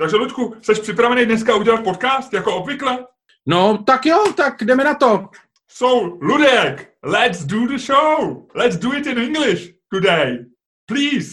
[0.00, 3.06] Takže Ludku, jsi připravený dneska udělat podcast, jako obvykle?
[3.46, 5.28] No, tak jo, tak jdeme na to.
[5.68, 8.46] So, Ludek, let's do the show.
[8.54, 10.38] Let's do it in English today.
[10.86, 11.28] Please.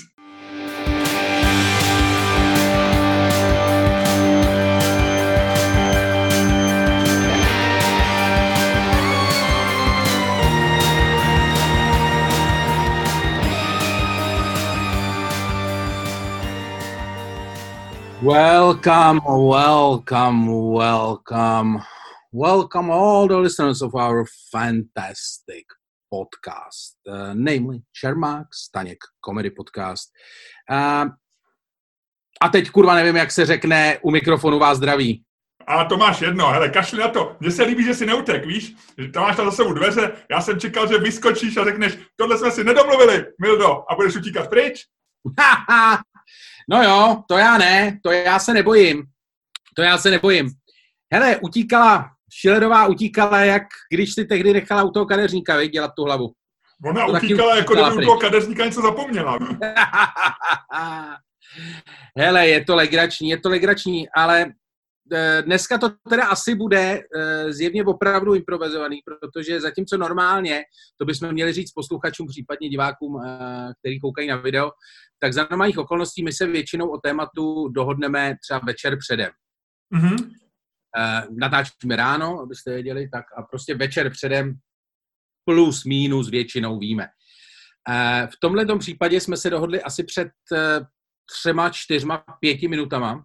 [18.28, 21.82] Welcome, welcome, welcome,
[22.34, 25.64] welcome all the listeners of our fantastic
[26.14, 30.10] podcast, uh, namely Čermák Staněk Comedy Podcast.
[30.72, 31.10] Uh,
[32.42, 35.24] a teď kurva nevím, jak se řekne, u mikrofonu vás zdraví.
[35.68, 37.36] A to máš jedno, hele, kašli na to.
[37.40, 38.76] Mně se líbí, že si neutek, víš?
[38.98, 42.38] Že to máš tam za sebou dveře, já jsem čekal, že vyskočíš a řekneš, tohle
[42.38, 44.86] jsme si nedomluvili, Mildo, a budeš utíkat pryč.
[46.70, 49.04] No jo, to já ne, to já se nebojím.
[49.76, 50.50] To já se nebojím.
[51.14, 56.04] Hele, utíkala, Šilerová utíkala, jak když si tehdy nechala u toho kadeřníka viď, dělat tu
[56.04, 56.32] hlavu.
[56.86, 59.40] Ona To utíkala, jako kdyby u toho kadeřníka něco zapomněla.
[62.18, 64.46] Hele, je to legrační, je to legrační, ale
[65.42, 70.64] dneska to teda asi bude eh, zjevně opravdu improvizovaný, protože zatímco normálně,
[71.00, 74.72] to bychom měli říct posluchačům, případně divákům, eh, který koukají na video,
[75.20, 79.32] tak za normálních okolností my se většinou o tématu dohodneme třeba večer předem.
[79.90, 80.16] Mhm.
[80.98, 84.54] Eh, natáčíme ráno, abyste věděli, tak a prostě večer předem
[85.46, 87.08] plus, minus většinou víme.
[87.90, 90.80] Eh, v tomhle případě jsme se dohodli asi před eh,
[91.32, 93.24] třema, čtyřma, pěti minutama,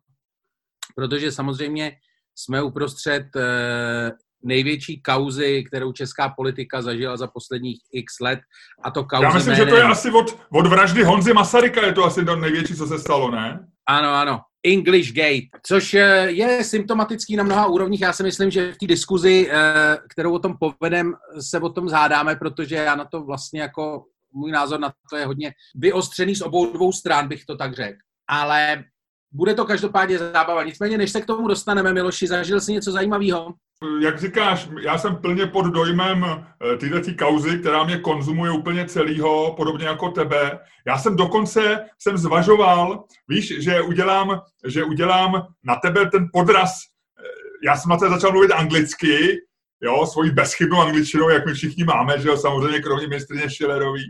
[0.97, 1.93] protože samozřejmě
[2.35, 4.11] jsme uprostřed eh,
[4.45, 8.41] největší kauzy, kterou česká politika zažila za posledních x let,
[8.85, 11.87] a to kauzy Já myslím, že to je jménem- asi od, od vraždy Honzy Masaryka,
[11.87, 13.67] je to asi to největší, co se stalo, ne?
[13.87, 14.41] Ano, ano.
[14.65, 18.01] English Gate, což eh, je symptomatický na mnoha úrovních.
[18.01, 21.89] Já si myslím, že v té diskuzi, eh, kterou o tom povedem, se o tom
[21.89, 26.43] zhádáme, protože já na to vlastně jako, můj názor na to je hodně vyostřený z
[26.43, 27.99] obou dvou stran, bych to tak řekl.
[28.29, 28.85] Ale
[29.33, 30.65] bude to každopádně zábava.
[30.65, 33.55] Nicméně, než se k tomu dostaneme, Miloši, zažil jsi něco zajímavého?
[34.01, 38.87] Jak říkáš, já jsem plně pod dojmem eh, tyhle tý kauzy, která mě konzumuje úplně
[38.87, 40.59] celýho, podobně jako tebe.
[40.87, 46.71] Já jsem dokonce jsem zvažoval, víš, že udělám, že udělám na tebe ten podraz.
[47.19, 47.23] eh,
[47.67, 49.39] Já jsem na to začal mluvit anglicky,
[49.81, 54.03] jo, svojí bezchybnou angličtinou, jak my všichni máme, že jo, samozřejmě kromě ministrině Schillerový.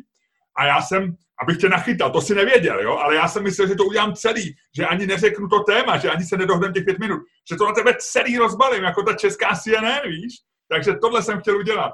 [0.56, 3.74] A já jsem, abych tě nachytal, to si nevěděl, jo, ale já jsem myslel, že
[3.74, 7.20] to udělám celý, že ani neřeknu to téma, že ani se nedohneme těch pět minut,
[7.50, 10.34] že to na tebe celý rozbalím, jako ta česká CNN, víš?
[10.68, 11.92] Takže tohle jsem chtěl udělat.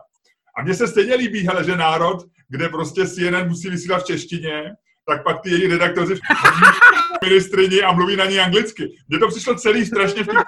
[0.59, 4.73] A mně se stejně líbí, hele, že národ, kde prostě CNN musí vysílat v češtině,
[5.07, 6.15] tak pak ty její redaktoři
[7.25, 8.89] ministrini a mluví na ní anglicky.
[9.09, 10.43] Mně to přišlo celý strašně vtipný.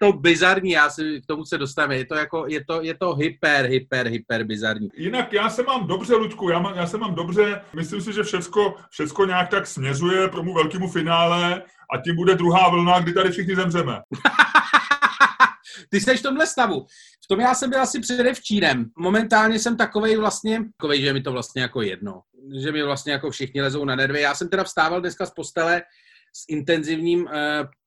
[0.00, 1.96] To bizarní, já si k tomu se dostaneme.
[1.96, 4.88] Je to, jako, je to, je to hyper, hyper, hyper bizarní.
[4.96, 8.22] Jinak já se mám dobře, Ludku, já, mám, já se mám dobře, myslím si, že
[8.22, 11.62] všecko, všecko nějak tak směřuje k tomu velkému finále
[11.94, 14.00] a tím bude druhá vlna, kdy tady všichni zemřeme.
[15.90, 16.86] Ty jsi v tomhle stavu.
[17.24, 18.84] V tom já jsem byl asi předevčírem.
[18.98, 22.22] Momentálně jsem takovej vlastně, takovej, že mi to vlastně jako jedno.
[22.62, 24.20] Že mi vlastně jako všichni lezou na nervy.
[24.20, 25.82] Já jsem teda vstával dneska z postele
[26.32, 27.30] s intenzivním uh,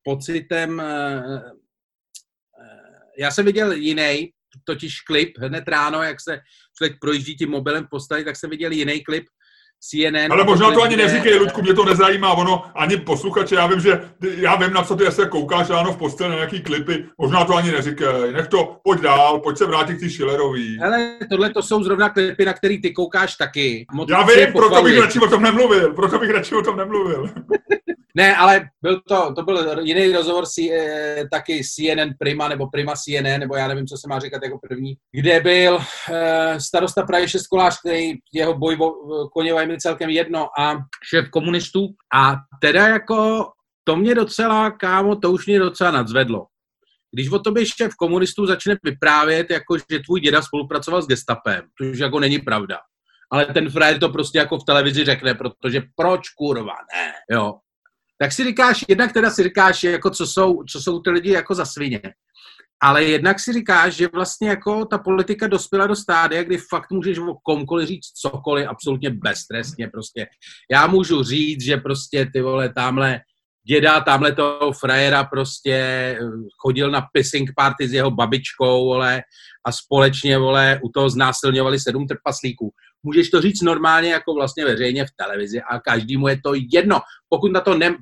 [0.03, 0.69] pocitem.
[0.79, 1.51] Uh, uh,
[3.17, 4.31] já jsem viděl jiný,
[4.63, 6.39] totiž klip hned ráno, jak se
[6.77, 9.25] člověk projíždí tím mobilem v posteli, tak jsem viděl jiný klip
[9.79, 10.31] CNN.
[10.31, 14.09] Ale možná to ani neříkej, Ludku, mě to nezajímá, ono, ani posluchače, já vím, že
[14.21, 17.55] já vím, na co ty se koukáš ráno v posteli, na nějaký klipy, možná to
[17.55, 20.77] ani neříkej, nech to, pojď dál, pojď se vrátit k ty Schillerový.
[20.79, 23.85] Hele, tohle to jsou zrovna klipy, na který ty koukáš taky.
[23.93, 27.29] Moc Já vím, proto bych radši o tom nemluvil, proto bych radši o tom nemluvil.
[28.17, 32.93] Ne, ale byl to, to byl jiný rozhovor si, eh, taky CNN Prima, nebo Prima
[32.95, 37.29] CNN, nebo já nevím, co se má říkat jako první, kde byl eh, starosta Prahy
[37.29, 40.77] Šestkolář, který jeho boj o koněva je mi celkem jedno a
[41.09, 41.87] šéf komunistů.
[42.15, 43.47] A teda jako
[43.83, 46.45] to mě docela, kámo, to už mě docela nadzvedlo.
[47.11, 51.99] Když o tobě šéf komunistů začne vyprávět, jako že tvůj děda spolupracoval s gestapem, což
[51.99, 52.77] jako není pravda.
[53.31, 57.53] Ale ten frajer to prostě jako v televizi řekne, protože proč kurva, ne, jo
[58.17, 61.55] tak si říkáš, jednak teda si říkáš, jako co jsou, co jsou ty lidi jako
[61.55, 62.01] za svině.
[62.83, 67.17] Ale jednak si říkáš, že vlastně jako ta politika dospěla do stádia, kdy fakt můžeš
[67.17, 70.27] o komkoliv říct cokoliv absolutně beztrestně prostě.
[70.71, 73.21] Já můžu říct, že prostě ty vole tamhle
[73.67, 76.19] děda tamhle toho frajera prostě eh,
[76.61, 79.21] chodil na pissing party s jeho babičkou, vole,
[79.65, 82.73] a společně, vole, u toho znásilňovali sedm trpaslíků.
[83.05, 86.99] Můžeš to říct normálně jako vlastně veřejně v televizi a každému je to jedno.
[87.29, 87.95] Pokud na to, ne,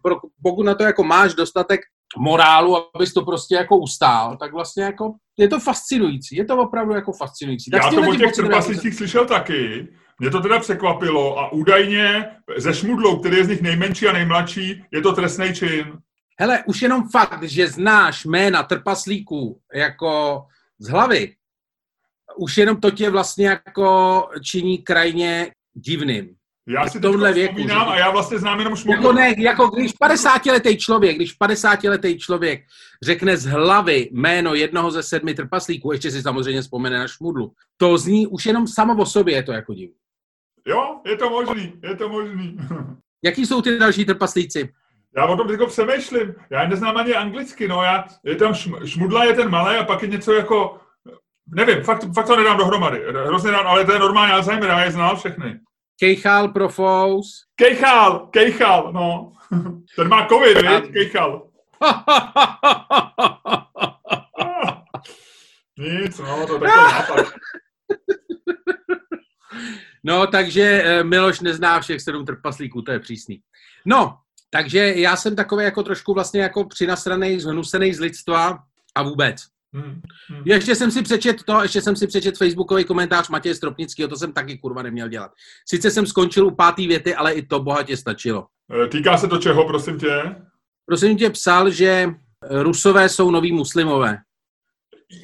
[0.44, 1.82] pokud na to jako máš dostatek
[2.18, 6.94] morálu, abys to prostě jako ustál, tak vlastně jako je to fascinující, je to opravdu
[6.94, 7.72] jako fascinující.
[7.72, 9.88] Tak Já to o těch pocitem trpaslících slyšel taky.
[10.20, 12.26] Mě to teda překvapilo a údajně
[12.58, 15.94] ze Šmudlou, který je z nich nejmenší a nejmladší, je to trestný čin.
[16.40, 20.44] Hele, už jenom fakt, že znáš jména trpaslíků jako
[20.80, 21.36] z hlavy,
[22.38, 26.36] už jenom to tě vlastně jako činí krajně divným.
[26.68, 29.02] Já si tomhle teď věku, vzpomínám a já vlastně znám jenom Šmudlu.
[29.02, 32.64] Jako ne, jako když 50-letý člověk, když 50-letý člověk
[33.04, 37.98] řekne z hlavy jméno jednoho ze sedmi trpaslíků, ještě si samozřejmě vzpomene na šmudlu, to
[37.98, 39.96] zní už jenom samo o sobě je to jako divný.
[40.68, 42.58] Jo, je to možný, je to možný.
[43.26, 44.70] Jaký jsou ty další trpaslíci?
[45.18, 46.36] Já o tom teď přemýšlím.
[46.50, 47.84] Já neznám ani anglicky, no.
[47.84, 50.80] Já, je tam šm, šmudla je ten malý a pak je něco jako,
[51.48, 53.04] nevím, fakt, fakt to nedám dohromady.
[53.26, 55.60] Hrozně dám, ale to je normální Alzheimer, já je znal všechny.
[56.00, 57.46] Kejchal, Profous.
[57.56, 59.34] Kejchal, Kejchal, no.
[59.96, 60.92] Ten má covid, viď?
[60.94, 61.48] Kejchal.
[61.82, 62.04] Ah.
[65.78, 67.26] Nic, no, to takový nápad.
[70.06, 73.42] No, takže eh, Miloš nezná všech sedm trpaslíků, to je přísný.
[73.86, 74.18] No,
[74.50, 78.60] takže já jsem takový jako trošku vlastně jako přinasranej, zhnusený z lidstva
[78.96, 79.53] a vůbec.
[79.76, 80.42] Hm, hm.
[80.46, 84.32] Ještě jsem si přečet to, ještě jsem si přečet facebookový komentář Matěje Stropnického, to jsem
[84.34, 85.32] taky kurva neměl dělat.
[85.70, 88.46] Sice jsem skončil u pátý věty, ale i to bohatě stačilo.
[88.84, 90.36] Eh, Týká se to čeho, prosím tě?
[90.86, 92.10] Prosím tě, psal, že
[92.50, 94.18] Rusové jsou noví muslimové.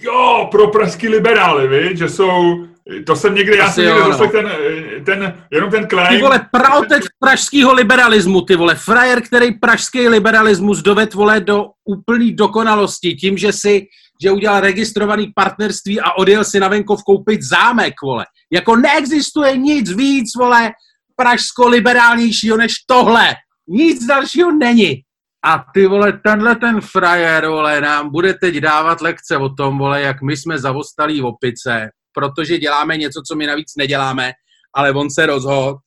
[0.01, 1.97] Jo, pro pražský liberály, viď?
[1.97, 2.65] že jsou,
[3.05, 4.29] to jsem někde, já Asi jsem někde jo, no.
[4.31, 6.21] ten, eh, ten, jenom ten Ty claim.
[6.21, 13.13] vole, praotec pražského liberalismu, ty vole, frajer, který pražský liberalismus doved, vole, do úplný dokonalosti
[13.15, 13.87] tím, že si,
[14.21, 18.25] že udělal registrovaný partnerství a odjel si na venkov koupit zámek, vole.
[18.51, 20.71] Jako neexistuje nic víc, vole,
[21.15, 23.35] pražsko-liberálnějšího než tohle.
[23.67, 25.03] Nic dalšího není.
[25.45, 30.01] A ty vole, tenhle ten frajer, vole, nám bude teď dávat lekce o tom, vole,
[30.01, 34.31] jak my jsme zavostalí opice, protože děláme něco, co my navíc neděláme,
[34.75, 35.77] ale on se rozhodl,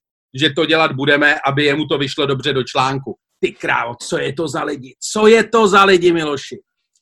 [0.40, 3.16] že to dělat budeme, aby jemu to vyšlo dobře do článku.
[3.40, 4.94] Ty krávo, co je to za lidi?
[5.12, 6.56] Co je to za lidi, Miloši?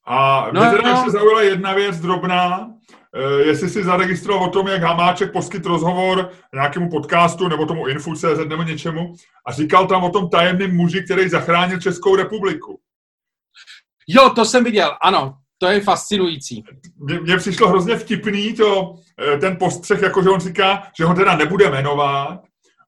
[0.07, 0.91] A mě No, teda no.
[0.91, 2.71] ještě zaujala jedna věc drobná,
[3.15, 8.39] eh, jestli si zaregistroval o tom, jak Hamáček poskyt rozhovor nějakému podcastu nebo tomu Info.cz
[8.49, 9.15] nebo něčemu
[9.47, 12.81] a říkal tam o tom tajemným muži, který zachránil Českou republiku.
[14.09, 16.65] Jo, to jsem viděl, ano, to je fascinující.
[17.23, 18.95] Mně, přišlo hrozně vtipný to,
[19.35, 22.41] eh, ten postřeh, jako že on říká, že ho teda nebude jmenovat.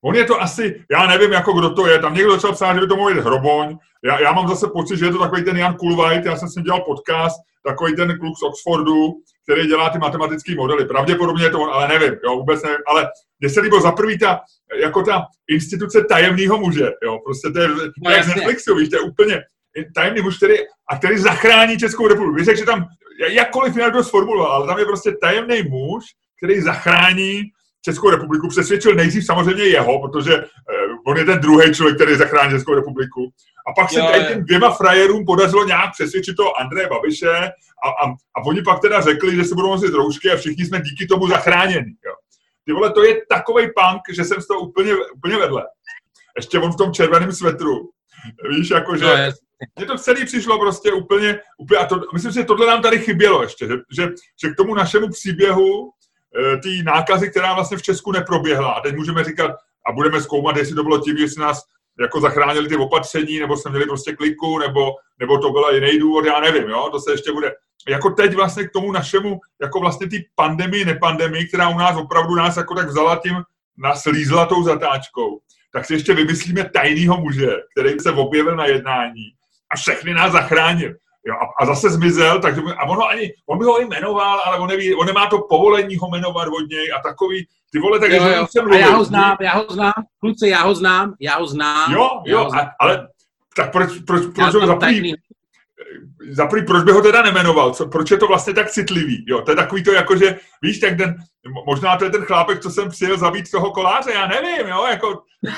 [0.04, 2.81] On je to asi, já nevím, jako kdo to je, tam někdo začal psát, že
[2.81, 3.76] by to mohl být Hroboň.
[4.04, 6.54] Já, já mám zase pocit, že je to takový ten Jan Kulvajt, já jsem s
[6.54, 9.12] ním dělal podcast, takový ten kluk z Oxfordu,
[9.43, 10.84] který dělá ty matematické modely.
[10.84, 12.78] Pravděpodobně je to on, ale nevím, jo, vůbec nevím.
[12.87, 13.08] Ale
[13.40, 14.40] mně se líbilo za prvý ta,
[14.81, 17.75] jako ta instituce tajemného muže, jo, prostě to je, to
[18.05, 18.26] No je z.
[18.26, 19.43] Netflixu, víš, to je úplně
[19.94, 20.55] tajemný muž, který,
[20.90, 22.37] a který zachrání Českou republiku.
[22.37, 22.87] Víš, že tam,
[23.28, 26.05] jakkoliv jinak to sformuloval, ale tam je prostě tajemný muž,
[26.43, 27.43] který zachrání
[27.84, 30.46] Českou republiku, přesvědčil nejdřív samozřejmě jeho, protože eh,
[31.06, 33.31] on je ten druhý člověk, který zachrání Českou republiku.
[33.69, 37.31] A pak se Jo, tady těm dvěma frajerům podařilo nějak přesvědčit toho Andreje Babiše
[37.84, 40.81] a, a, a oni pak teda řekli, že se budou nosit roušky a všichni jsme
[40.81, 41.94] díky tomu zachráněni.
[42.06, 42.12] Jo.
[42.64, 45.62] Ty vole, to je takový punk, že jsem z toho úplně, úplně vedle.
[46.37, 47.90] Ještě on v tom červeném svetru.
[48.50, 49.05] Víš, jakože...
[49.05, 49.32] No, je-
[49.79, 52.99] Mně to celý přišlo prostě úplně, úplně a to, myslím si, že tohle nám tady
[52.99, 54.08] chybělo ještě, že, že,
[54.43, 55.91] že k tomu našemu příběhu
[56.62, 59.51] té nákazy, která vlastně v Česku neproběhla, a teď můžeme říkat
[59.89, 61.62] a budeme zkoumat, jestli to bylo tím, že nás
[62.01, 66.24] jako zachránili ty opatření, nebo jsme měli prostě kliku, nebo, nebo to byl jiný důvod,
[66.24, 67.53] já nevím, jo, to se ještě bude.
[67.89, 72.34] Jako teď vlastně k tomu našemu, jako vlastně ty pandemii, nepandemii, která u nás opravdu
[72.34, 73.43] nás jako tak vzala tím,
[73.79, 75.41] nás lízla tou zatáčkou,
[75.72, 79.24] tak si ještě vymyslíme tajného muže, který se objevil na jednání
[79.72, 80.94] a všechny nás zachránil.
[81.26, 84.41] Jo, a, a zase zmizel, takže by- a ono ani, on by ho i jmenoval,
[84.44, 87.98] ale on, neví, on nemá to povolení ho jmenovat od něj a takový, ty vole,
[87.98, 88.46] tak Jo, jo.
[88.70, 91.93] A já ho znám, já ho znám, kluci, já ho znám, já ho znám.
[91.93, 92.67] Jo, jo, ho znám.
[92.67, 93.08] a, ale
[93.56, 95.14] tak proč, proč, proč ho znám za prvý, tajný-
[96.31, 97.74] za prvý, proč by ho teda nemenoval?
[97.74, 99.24] Co, proč je to vlastně tak citlivý?
[99.29, 101.10] Jo, to je takový to jako, že víš, tak ten,
[101.55, 104.86] mo- možná to je ten chlápek, co jsem přijel zabít toho koláře, já nevím, jo,
[104.91, 105.22] jako...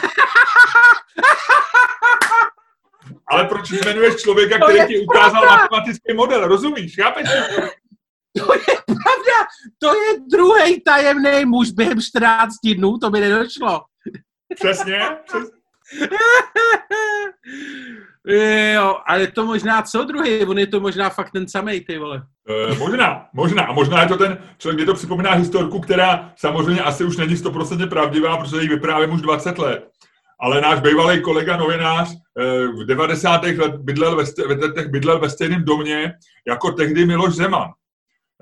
[3.27, 5.57] Ale proč jmenuješ člověka, který ti ukázal pravda.
[5.57, 6.97] matematický model, rozumíš?
[7.03, 7.29] Chápeš?
[8.37, 9.39] To je pravda,
[9.79, 13.83] to je druhý tajemný muž během 14 dnů, to mi nedošlo.
[14.55, 15.01] Přesně?
[15.27, 15.51] Přes...
[18.75, 21.99] jo, ale je to možná co druhý, on je to možná fakt ten samej, ty
[21.99, 22.23] vole.
[22.49, 23.63] E, možná, možná.
[23.63, 27.35] A možná je to ten člověk, mě to připomíná historku, která samozřejmě asi už není
[27.35, 29.91] 100% pravdivá, protože ji vyprávím už 20 let.
[30.45, 33.43] Ale náš bývalý kolega novinář eh, v 90.
[33.45, 36.13] let bydlel ve, letech bydlel ve stejném domě
[36.47, 37.69] jako tehdy Miloš Zeman,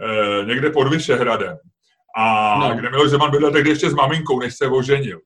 [0.01, 1.57] eh, někde pod Vyšehradem.
[2.17, 2.75] A no.
[2.75, 5.21] kde Miloš Zeman bydlel tehdy ještě s maminkou, než se oženil.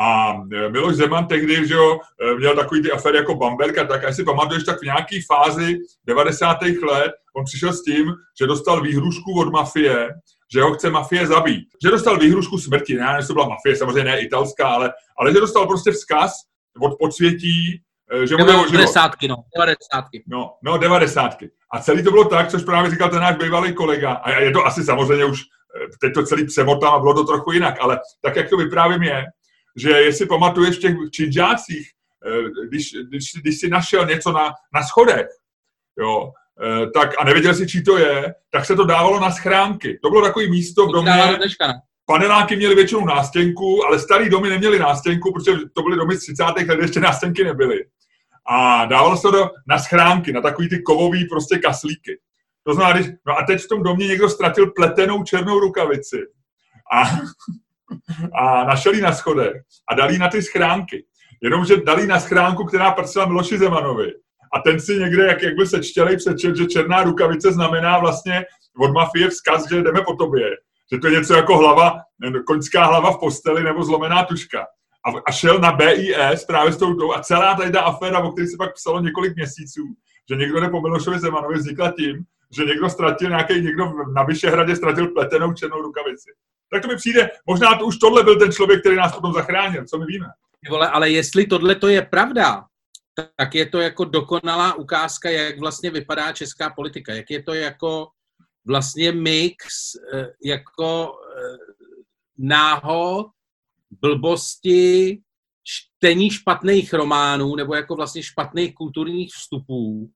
[0.00, 0.32] A
[0.68, 1.98] Miloš Zeman tehdy, že jo,
[2.38, 6.56] měl takový ty aféry jako Bamberka, tak až si pamatuješ, tak v nějaké fázi 90.
[6.82, 10.08] let on přišel s tím, že dostal výhrušku od mafie,
[10.52, 11.68] že ho chce mafie zabít.
[11.84, 15.40] Že dostal výhrušku smrti, ne, ne, to byla mafie, samozřejmě ne italská, ale, ale že
[15.40, 16.32] dostal prostě vzkaz
[16.80, 20.04] od podsvětí, eh, že bude 90, no, 90.
[20.26, 21.36] No, no, 90.
[21.72, 24.66] A celý to bylo tak, což právě říkal ten náš bývalý kolega, a je to
[24.66, 28.36] asi samozřejmě už, eh, teď to celý přemotám a bylo to trochu jinak, ale tak,
[28.36, 29.24] jak to vyprávím je,
[29.76, 31.90] že jestli pamatuješ v těch činžácích,
[32.26, 35.26] eh, když, když, když si našel něco na, na schodech,
[35.98, 36.32] jo,
[36.94, 39.98] tak a nevěděl si, čí to je, tak se to dávalo na schránky.
[40.02, 41.38] To bylo takový místo v domě.
[42.06, 46.44] Paneláky měly většinou nástěnku, ale starý domy neměly nástěnku, protože to byly domy z 30.
[46.44, 47.84] let, ještě nástěnky nebyly.
[48.46, 52.18] A dávalo se to do, na schránky, na takový ty kovový prostě kaslíky.
[52.66, 56.18] To znamená, když, no a teď v tom domě někdo ztratil pletenou černou rukavici
[56.92, 57.02] a,
[58.42, 61.04] a našel ji na schodech a dali na ty schránky.
[61.42, 64.12] Jenomže dali na schránku, která patřila Miloši Zemanovi
[64.54, 68.44] a ten si někde, jak, jak byl sečtělej, přečet, že černá rukavice znamená vlastně
[68.78, 70.50] od mafie vzkaz, že jdeme po tobě.
[70.92, 71.98] Že to je něco jako hlava,
[72.46, 74.66] koňská hlava v posteli nebo zlomená tuška.
[75.06, 78.48] A, a šel na BIS právě s tou a celá tady ta aféra, o které
[78.48, 79.82] se pak psalo několik měsíců,
[80.30, 82.24] že někdo jde po Milošovi Zemanovi, vznikla tím,
[82.56, 86.30] že někdo ztratil nějaký, někdo na Vyšehradě ztratil pletenou černou rukavici.
[86.72, 89.84] Tak to mi přijde, možná to už tohle byl ten člověk, který nás potom zachránil,
[89.84, 90.26] co my víme.
[90.70, 92.64] Vole, ale jestli tohle to je pravda,
[93.36, 97.14] tak je to jako dokonalá ukázka, jak vlastně vypadá česká politika.
[97.14, 98.08] Jak je to jako
[98.66, 99.64] vlastně mix
[100.14, 101.56] eh, jako eh,
[102.38, 103.26] náhod,
[103.90, 105.20] blbosti,
[105.64, 110.10] čtení špatných románů nebo jako vlastně špatných kulturních vstupů,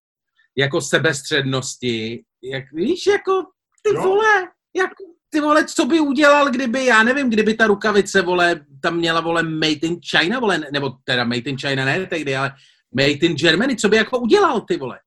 [0.57, 3.43] jako sebestřednosti, jak víš, jako
[3.83, 8.61] ty vole, jako ty vole, co by udělal, kdyby, já nevím, kdyby ta rukavice, vole,
[8.83, 12.53] tam měla, vole, made in China, vole, nebo teda made in China ne tehdy, ale
[12.95, 14.99] Made in Germany, co by jako udělal, ty vole?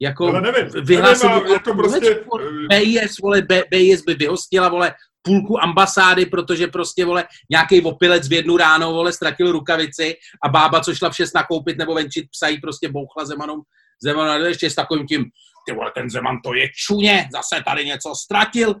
[0.00, 2.24] Jako nevím, vyhlásil nevím, by, to prostě...
[2.68, 8.56] BIS, vole, BIS by vyhostila, vole, půlku ambasády, protože prostě, vole, nějaký opilec v jednu
[8.56, 12.60] ráno, vole, ztratil rukavici a bába, co šla v šest nakoupit nebo venčit psa, jí
[12.60, 13.62] prostě bouchla Zemanou,
[14.02, 15.24] Zemanou ještě s takovým tím,
[15.68, 18.74] ty vole, ten Zeman to je čuně, zase tady něco ztratil.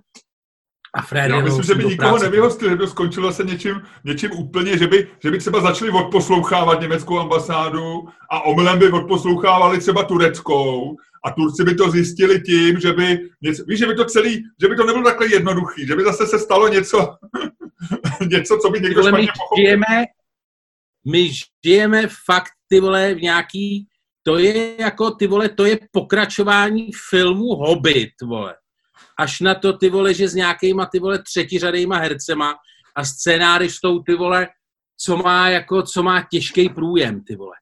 [0.94, 4.78] A Fréry Já myslím, že by nikoho nevyhostil, že by skončilo se něčím, něčím úplně,
[4.78, 10.96] že by, že by třeba začali odposlouchávat německou ambasádu a omylem by odposlouchávali třeba tureckou
[11.24, 14.68] a Turci by to zjistili tím, že by, něco, víš, že by to celý, že
[14.68, 17.16] by to nebylo takhle jednoduchý, že by zase se stalo něco,
[18.30, 19.64] něco, co by někdo špatně my pochopil.
[19.64, 20.04] Žijeme,
[21.12, 21.30] my
[21.66, 23.86] žijeme fakt, ty vole, v nějaký,
[24.22, 28.54] to je jako, ty vole, to je pokračování filmu Hobbit, vole
[29.18, 32.54] až na to, ty vole, že s nějakýma, ty vole, třetiřadejma hercema
[32.96, 34.48] a scénáristou, ty vole,
[35.00, 37.56] co má jako, co má těžký průjem, ty vole.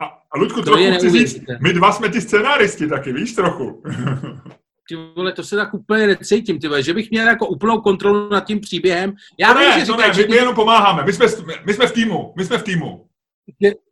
[0.00, 3.82] A, a Luďku, to trochu chci říct, my dva jsme ty scénáristi taky, víš, trochu.
[4.88, 8.28] ty vole, to se tak úplně necítím, ty vole, že bych měl jako úplnou kontrolu
[8.28, 9.12] nad tím příběhem.
[9.38, 11.26] Já to vím, ne, že to ne, my, my jenom pomáháme, my jsme,
[11.66, 13.08] my jsme v týmu, my jsme v týmu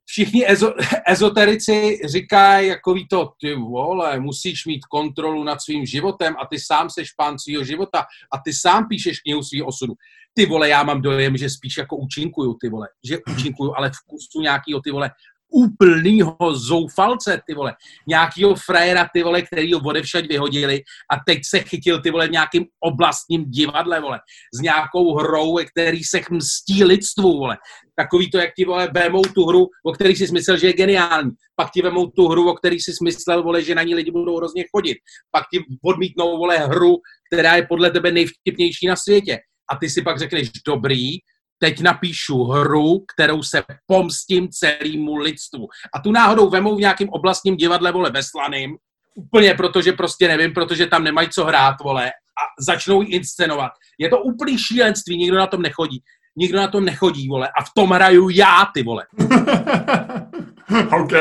[0.06, 0.74] všichni ezo,
[1.06, 6.90] ezoterici říkají ví to, ty vole, musíš mít kontrolu nad svým životem a ty sám
[6.90, 9.94] seš pán svého života a ty sám píšeš knihu svého osudu.
[10.34, 14.00] Ty vole, já mám dojem, že spíš jako účinkuju, ty vole, že účinkuju, ale v
[14.06, 15.10] kusu nějakýho, ty vole,
[15.52, 17.74] úplnýho zoufalce, ty vole,
[18.08, 22.30] nějakýho frajera, ty vole, který ho odevšať vyhodili a teď se chytil, ty vole, v
[22.30, 24.20] nějakým oblastním divadle, vole,
[24.54, 27.56] s nějakou hrou, který se mstí lidstvu, vole.
[27.96, 31.30] Takový to, jak ti, vole, vemou tu hru, o který si myslel, že je geniální.
[31.56, 34.36] Pak ti vemou tu hru, o který si myslel, vole, že na ní lidi budou
[34.36, 34.96] hrozně chodit.
[35.30, 36.96] Pak ti odmítnou, vole, hru,
[37.32, 39.38] která je podle tebe nejvtipnější na světě.
[39.72, 41.18] A ty si pak řekneš, dobrý,
[41.58, 45.66] teď napíšu hru, kterou se pomstím celému lidstvu.
[45.94, 48.76] A tu náhodou vemou v nějakém oblastním divadle, vole, veslaným,
[49.16, 53.72] úplně protože prostě nevím, protože tam nemají co hrát, vole, a začnou ji inscenovat.
[53.98, 56.02] Je to úplný šílenství, nikdo na tom nechodí.
[56.38, 59.06] Nikdo na tom nechodí, vole, a v tom hraju já, ty vole.
[61.00, 61.12] OK,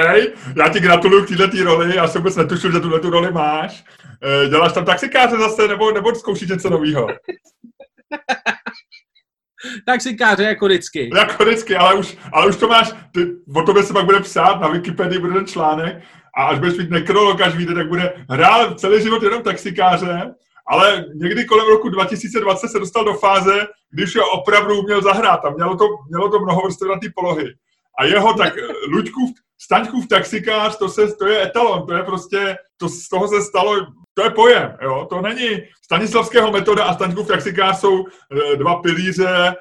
[0.58, 3.84] já ti gratuluju k této roli, já jsem vůbec netušil, že tuhle tu roli máš.
[4.46, 7.08] E, děláš tam taxikáře zase, nebo, nebo zkoušíš něco nového?
[9.86, 11.10] taxikáře jako vždycky.
[11.16, 14.62] Jako vždycky, ale už, ale už to máš, ty, o tobě se pak bude psát,
[14.62, 16.04] na Wikipedii bude ten článek
[16.38, 20.34] a až budeš mít nekrolog, až vyjde, tak bude hrát celý život jenom taxikáře,
[20.68, 25.50] ale někdy kolem roku 2020 se dostal do fáze, když ho opravdu uměl zahrát a
[25.50, 27.54] mělo to, mělo to mnoho vrstev na ty polohy.
[28.00, 28.54] a jeho tak
[28.90, 29.30] Luďkův,
[29.62, 33.76] Staňkův taxikář, to, se, to je etalon, to je prostě, to, z toho se stalo,
[34.18, 35.50] to je pojem, jo, to není
[35.84, 38.06] Stanislavského metoda a Staňkův taxikář jsou
[38.54, 39.56] e, dva pilíře e,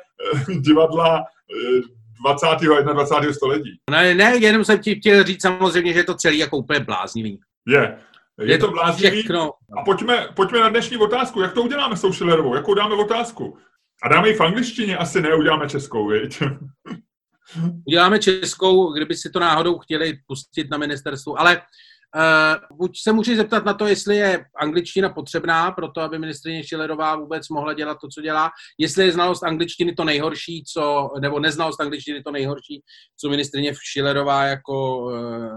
[0.55, 2.47] divadla e, 20.
[2.47, 3.33] a 21.
[3.33, 3.79] století.
[3.91, 7.41] Ne, ne, jenom jsem ti chtěl říct samozřejmě, že je to celý jako úplně bláznivý.
[7.67, 7.99] Je.
[8.41, 9.19] Je, je to bláznivý.
[9.19, 9.53] Všechno.
[9.79, 11.41] A pojďme, pojďme na dnešní otázku.
[11.41, 12.55] Jak to uděláme s tou Schillerovou?
[12.55, 13.59] Jakou dáme otázku?
[14.03, 14.97] A dáme ji v angličtině?
[14.97, 16.43] Asi ne, uděláme českou, viď?
[17.87, 21.63] Uděláme českou, kdyby si to náhodou chtěli pustit na ministerstvu, ale
[22.73, 27.17] buď se může zeptat na to, jestli je angličtina potřebná pro to, aby ministrině Schillerová
[27.17, 31.81] vůbec mohla dělat to, co dělá, jestli je znalost angličtiny to nejhorší, co, nebo neznalost
[31.81, 32.83] angličtiny to nejhorší,
[33.21, 35.13] co ministrině Schillerová jako uh,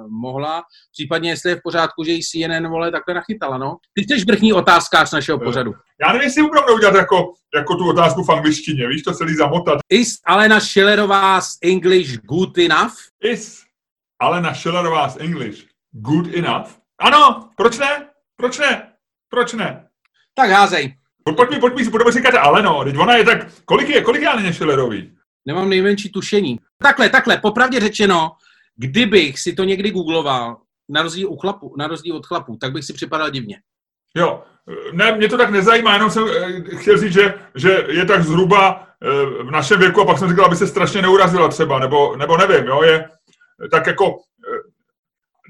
[0.10, 3.78] mohla, případně jestli je v pořádku, že jí CNN vole takhle nachytala, no.
[3.94, 5.74] Ty jsi vrchní otázkář našeho pořadu.
[6.02, 9.80] Já nevím, jestli opravdu udělat jako, jako tu otázku v angličtině, víš, to celý zamotat.
[9.90, 12.94] Is Alena Schillerová English good enough?
[13.24, 13.64] Is
[14.20, 15.66] Alena Schillerová English
[16.01, 16.70] good enough?
[17.00, 18.10] Ano, proč ne?
[18.36, 18.94] Proč ne?
[19.30, 19.88] Proč ne?
[20.36, 20.96] Tak házej.
[21.36, 24.27] Pojď mi, pojď mi, budeme říkat Aleno, teď ona je tak, kolik je, kolik je
[24.27, 25.12] Aleně Schillerový?
[25.46, 26.60] Nemám nejmenší tušení.
[26.77, 28.32] Takhle, takhle, popravdě řečeno,
[28.75, 30.58] kdybych si to někdy googloval,
[30.89, 33.62] na rozdíl, u chlapu, na rozdíl od chlapů, tak bych si připadal divně.
[34.16, 34.44] Jo,
[34.94, 38.88] ne, mě to tak nezajímá, jenom jsem eh, chtěl říct, že, že je tak zhruba
[39.04, 42.38] eh, v našem věku a pak jsem říkal, aby se strašně neurazila třeba, nebo, nebo
[42.38, 43.10] nevím, jo, je
[43.72, 44.18] tak jako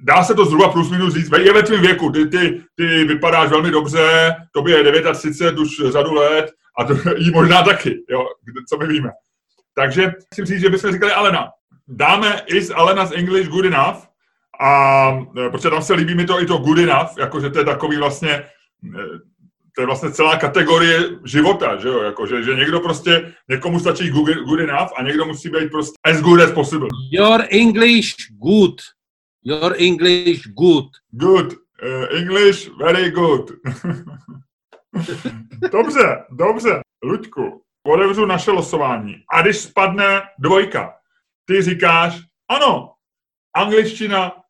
[0.04, 3.50] dá se to zhruba plus minus říct, je ve tvém věku, ty, ty, ty vypadáš
[3.50, 8.28] velmi dobře, tobě je 39 už řadu let a to jí možná taky, jo,
[8.70, 9.10] co my víme.
[9.76, 11.48] Takže chci říct, že bychom říkali Alena.
[11.88, 13.98] Dáme is Alena's English good enough?
[14.62, 15.10] A
[15.46, 17.98] e, protože tam se líbí mi to i to good enough, jakože to je takový
[17.98, 18.44] vlastně, e,
[19.76, 24.60] to je vlastně celá kategorie života, že jo, jako, že, někdo prostě, někomu stačí good
[24.60, 26.88] enough a někdo musí být prostě as good as possible.
[27.12, 28.76] Your English good.
[29.44, 30.90] Your English good.
[31.12, 31.54] Good.
[31.84, 33.52] Uh, English very good.
[35.72, 36.82] dobře, dobře.
[37.04, 39.24] Luďku, otevřu naše losování.
[39.32, 41.00] A když spadne dvojka,
[41.46, 42.94] ty říkáš, ano,
[43.56, 44.44] angličtina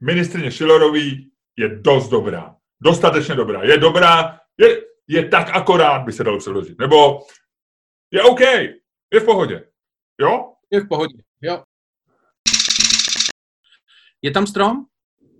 [0.00, 2.56] ministrině Schillerový je dost dobrá.
[2.80, 3.62] Dostatečně dobrá.
[3.62, 6.78] Je dobrá, je, je tak akorát, by se dalo přeložit.
[6.78, 7.26] Nebo
[8.10, 8.40] je OK,
[9.14, 9.68] je v pohodě.
[10.20, 10.52] Jo?
[10.70, 11.62] Je v pohodě, jo.
[14.26, 14.84] Je tam strom?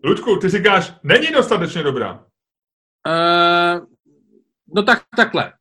[0.05, 2.13] Ludku, ty říkáš, není dostatečně dobrá.
[2.15, 3.87] Uh,
[4.75, 5.53] no tak takhle.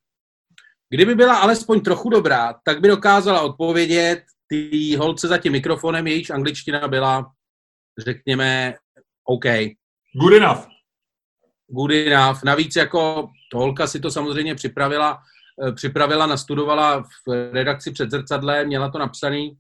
[0.89, 6.29] Kdyby byla alespoň trochu dobrá, tak by dokázala odpovědět ty holce za tím mikrofonem, jejíž
[6.29, 7.31] angličtina byla,
[7.99, 8.75] řekněme,
[9.27, 9.45] OK.
[10.21, 10.67] Good enough.
[11.67, 12.43] Good enough.
[12.43, 15.21] Navíc jako holka si to samozřejmě připravila,
[15.67, 19.57] eh, připravila, nastudovala v redakci před zrcadlem, měla to napsaný.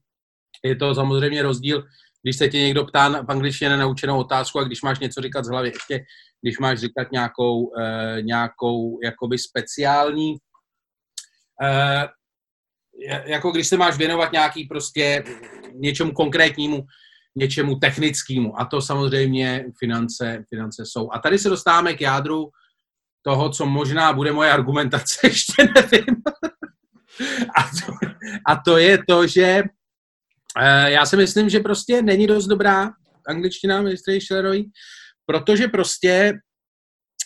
[0.63, 1.83] Je to samozřejmě rozdíl
[2.25, 5.49] když se tě někdo ptá v angličtině nenaučenou otázku a když máš něco říkat z
[5.49, 6.05] hlavy, ještě
[6.41, 12.03] když máš říkat nějakou, uh, nějakou jakoby speciální, uh,
[13.25, 15.23] jako když se máš věnovat nějaký prostě
[15.73, 16.85] něčemu konkrétnímu,
[17.35, 18.59] něčemu technickému.
[18.59, 21.09] A to samozřejmě finance, finance jsou.
[21.11, 22.49] A tady se dostáváme k jádru
[23.21, 26.15] toho, co možná bude moje argumentace, ještě nevím.
[27.57, 27.93] a, to,
[28.47, 29.84] a to je to, že Eh,
[30.85, 32.91] já si myslím, že prostě není dost dobrá
[33.27, 34.71] angličtina ministry Schillerový,
[35.25, 36.33] protože prostě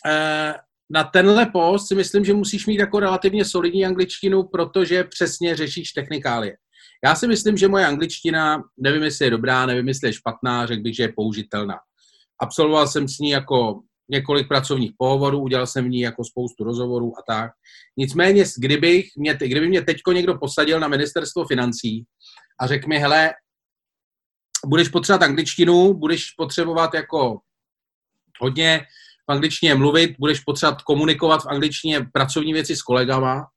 [0.06, 0.54] eh,
[0.89, 5.92] na tenhle post si myslím, že musíš mít jako relativně solidní angličtinu, protože přesně řešíš
[5.92, 6.58] technikálie.
[7.06, 10.82] Já si myslím, že moje angličtina, nevím, jestli je dobrá, nevím, jestli je špatná, řekl
[10.82, 11.76] bych, že je použitelná.
[12.42, 17.13] Absolvoval jsem s ní jako několik pracovních pohovorů, udělal jsem v ní jako spoustu rozhovorů
[17.20, 17.52] a tak.
[17.98, 22.04] Nicméně, kdybych mě, kdyby mě teďko někdo posadil na ministerstvo financí
[22.62, 23.34] a řekl mi, hele,
[24.65, 27.39] budeš potřebovat angličtinu, budeš potřebovat jako
[28.39, 28.86] hodně
[29.30, 33.48] v angličtině mluvit, budeš potřebovat komunikovat v angličtině pracovní věci s kolegama,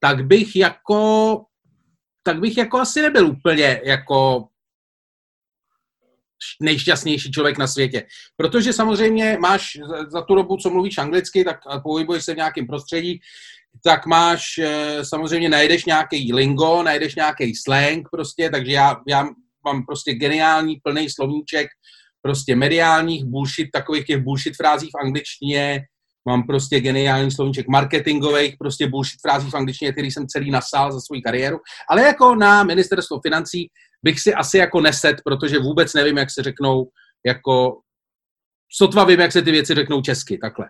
[0.00, 1.44] tak bych jako
[2.22, 4.48] tak bych jako asi nebyl úplně jako
[6.60, 8.06] nejšťastnější člověk na světě.
[8.36, 9.78] Protože samozřejmě máš
[10.08, 13.20] za tu dobu, co mluvíš anglicky, tak pohybuješ se v nějakém prostředí,
[13.84, 19.28] tak máš, eh, samozřejmě najdeš nějaký lingo, najdeš nějaký slang prostě, takže já, já
[19.64, 21.68] mám prostě geniální plný slovníček
[22.22, 25.80] prostě mediálních bullshit, takových těch bullshit frází v angličtině,
[26.28, 31.00] mám prostě geniální slovníček marketingových, prostě bullshit frází v angličtině, který jsem celý nasál za
[31.00, 31.58] svou kariéru,
[31.90, 33.70] ale jako na ministerstvo financí
[34.02, 36.88] bych si asi jako neset, protože vůbec nevím, jak se řeknou,
[37.26, 37.80] jako
[38.72, 40.66] sotva vím, jak se ty věci řeknou česky, takhle.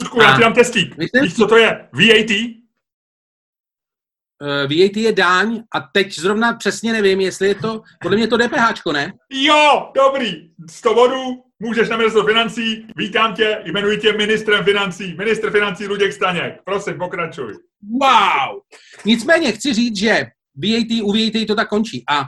[0.00, 0.96] Lučku, já ti dám testík.
[1.22, 1.88] Víš, co to je?
[1.92, 2.30] VAT?
[4.42, 8.38] Uh, VAT je dáň a teď zrovna přesně nevím, jestli je to, podle mě to
[8.38, 9.12] DPH, ne?
[9.32, 15.50] Jo, dobrý, 100 bodů, můžeš na ministerstvo financí, vítám tě, jmenuji tě ministrem financí, ministr
[15.50, 16.54] financí Luděk Staněk.
[16.64, 17.54] Prosím, pokračuj.
[18.00, 18.60] Wow!
[19.04, 22.24] Nicméně chci říct, že VAT, u VAT to tak končí a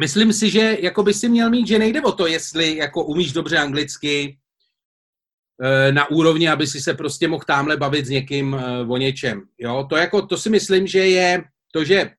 [0.00, 3.32] myslím si, že jako by si měl mít, že nejde o to, jestli jako umíš
[3.32, 4.43] dobře anglicky, Eh,
[5.90, 9.42] na úrovni, aby si se prostě mohl tamhle bavit s někým eh, o něčem.
[9.58, 9.86] Jo?
[9.90, 12.10] To, jako, to si myslím, že je to, že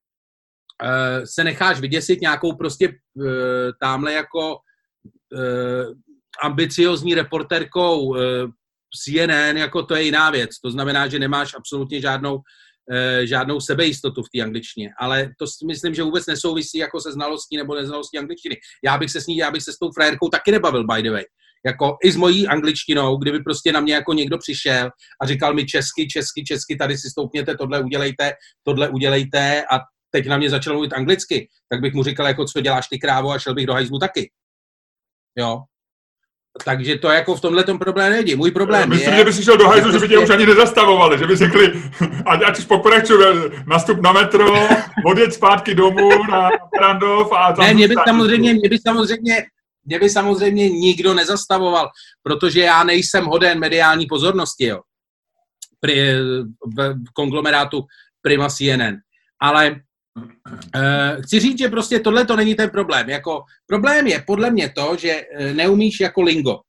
[0.84, 2.94] eh, se necháš vyděsit nějakou prostě
[3.82, 4.58] tamhle jako
[6.44, 8.16] ambiciozní reporterkou
[9.04, 10.60] CNN, jako to je jiná věc.
[10.60, 12.40] To znamená, že nemáš absolutně žádnou,
[13.24, 14.90] žádnou sebejistotu v té angličtině.
[15.00, 18.56] Ale to si myslím, že vůbec nesouvisí jako se znalostí nebo neznalostí angličtiny.
[18.84, 21.12] Já bych se s ní, já bych se s tou frajerkou taky nebavil, by the
[21.12, 21.24] way
[21.66, 24.90] jako i s mojí angličtinou, kdyby prostě na mě jako někdo přišel
[25.22, 29.80] a říkal mi česky, česky, česky, tady si stoupněte, tohle udělejte, tohle udělejte a
[30.12, 33.32] teď na mě začal mluvit anglicky, tak bych mu říkal, jako co děláš ty krávo
[33.32, 34.32] a šel bych do hajzlu taky.
[35.38, 35.62] Jo.
[36.66, 38.36] Takže to jako v tomhle tom problém není.
[38.36, 39.18] Můj problém Myslím, je...
[39.18, 41.36] že by si šel do hajzlu, že by tě prostě- už ani nezastavovali, že by
[41.36, 41.74] řekli,
[42.26, 43.28] ať, ať už pokračuje,
[43.68, 44.68] nastup na metro,
[45.06, 47.66] odjet zpátky domů na Brandov a tam...
[47.66, 49.46] Ne, mě by samozřejmě, mě by samozřejmě,
[49.86, 51.90] mě by samozřejmě nikdo nezastavoval,
[52.24, 54.82] protože já nejsem hoden mediální pozornosti, jo.
[55.80, 56.16] Pri,
[56.78, 57.84] v konglomerátu
[58.22, 58.96] Prima CNN.
[59.42, 59.76] Ale
[60.76, 63.10] Uh, chci říct, že prostě tohle to není ten problém.
[63.10, 66.60] Jako, problém je podle mě to, že uh, neumíš jako lingo.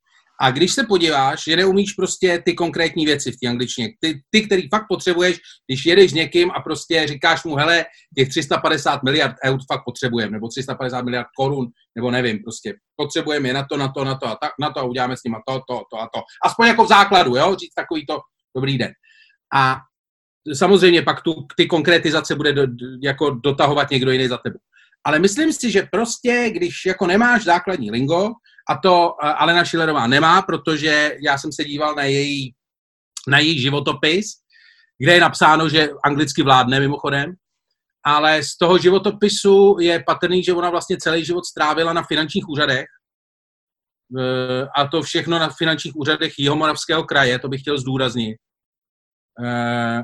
[0.41, 4.47] A když se podíváš, že neumíš prostě ty konkrétní věci v té angličtině, ty, ty,
[4.47, 7.85] který fakt potřebuješ, když jedeš s někým a prostě říkáš mu, hele,
[8.19, 13.55] těch 350 miliard eur fakt potřebujeme, nebo 350 miliard korun, nebo nevím, prostě potřebujeme je
[13.55, 15.55] na to, na to, na to a tak, na to a uděláme s nimi to,
[15.55, 16.21] to, to a to.
[16.45, 18.19] Aspoň jako v základu, jo, říct takový to,
[18.57, 18.93] dobrý den.
[19.55, 19.77] A
[20.55, 22.67] samozřejmě pak tu, ty konkretizace bude do,
[23.03, 24.59] jako dotahovat někdo jiný za tebou.
[25.07, 28.31] Ale myslím si, že prostě, když jako nemáš základní lingo,
[28.69, 32.55] a to eh, Alena Schillerová nemá, protože já jsem se díval na její,
[33.29, 34.27] na její životopis,
[34.99, 37.35] kde je napsáno, že anglicky vládne mimochodem,
[38.05, 42.87] ale z toho životopisu je patrný, že ona vlastně celý život strávila na finančních úřadech,
[44.19, 48.37] eh, a to všechno na finančních úřadech Jihomoravského kraje, to bych chtěl zdůraznit.
[49.45, 50.03] Eh,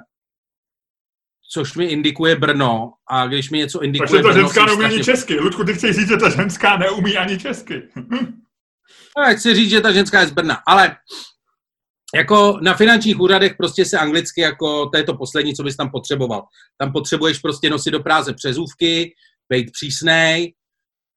[1.53, 2.93] což mi indikuje Brno.
[3.11, 5.41] A když mi něco indikuje Takže ta ženská neumí ani česky.
[5.41, 7.83] Ludku, ty chceš říct, že ta ženská neumí ani česky.
[9.19, 10.59] No, chci říct, že ta ženská je z Brna.
[10.67, 10.97] Ale
[12.15, 15.91] jako na finančních úřadech prostě se anglicky jako, to je to poslední, co bys tam
[15.91, 16.45] potřeboval.
[16.79, 19.15] Tam potřebuješ prostě nosit do práze přezůvky,
[19.49, 20.55] být přísnej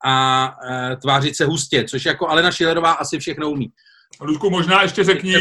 [0.05, 3.71] a e, tvářit se hustě, což jako Alena Šilerová asi všechno umí.
[4.21, 5.35] Ludku, možná ještě řekni,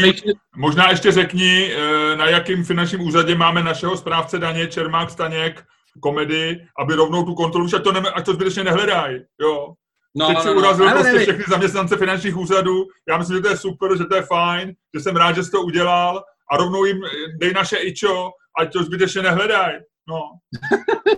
[0.55, 5.63] možná ještě řekni, e, na jakým finančním úřadě máme našeho správce daně Čermák Staněk,
[5.99, 9.73] komedy, aby rovnou tu kontrolu, ať to, ne, ať to zbytečně nehledají, jo.
[10.17, 11.21] No, Teď no, si no, urazil no, prostě nevím.
[11.27, 12.83] všechny zaměstnance finančních úřadů.
[13.09, 15.51] Já myslím, že to je super, že to je fajn, že jsem rád, že jsi
[15.51, 16.97] to udělal a rovnou jim
[17.39, 19.75] dej naše ičo, ať to zbytečně nehledají.
[20.09, 20.21] No.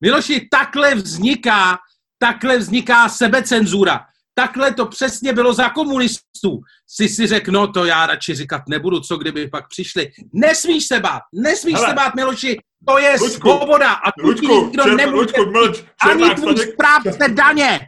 [0.00, 1.78] Miloši, takhle vzniká,
[2.18, 4.00] takhle vzniká sebecenzura.
[4.34, 6.60] Takhle to přesně bylo za komunistů.
[6.86, 10.10] Si si řekl, no to já radši říkat nebudu, co kdyby pak přišli.
[10.34, 11.88] Nesmíš se bát, nesmíš Hele.
[11.88, 12.56] se bát, Miloši,
[12.88, 17.28] to je Lučku, svoboda a tu Lučku, nikdo čer, nemůže Lučku, mlč, ani tvůj správce
[17.28, 17.80] daně.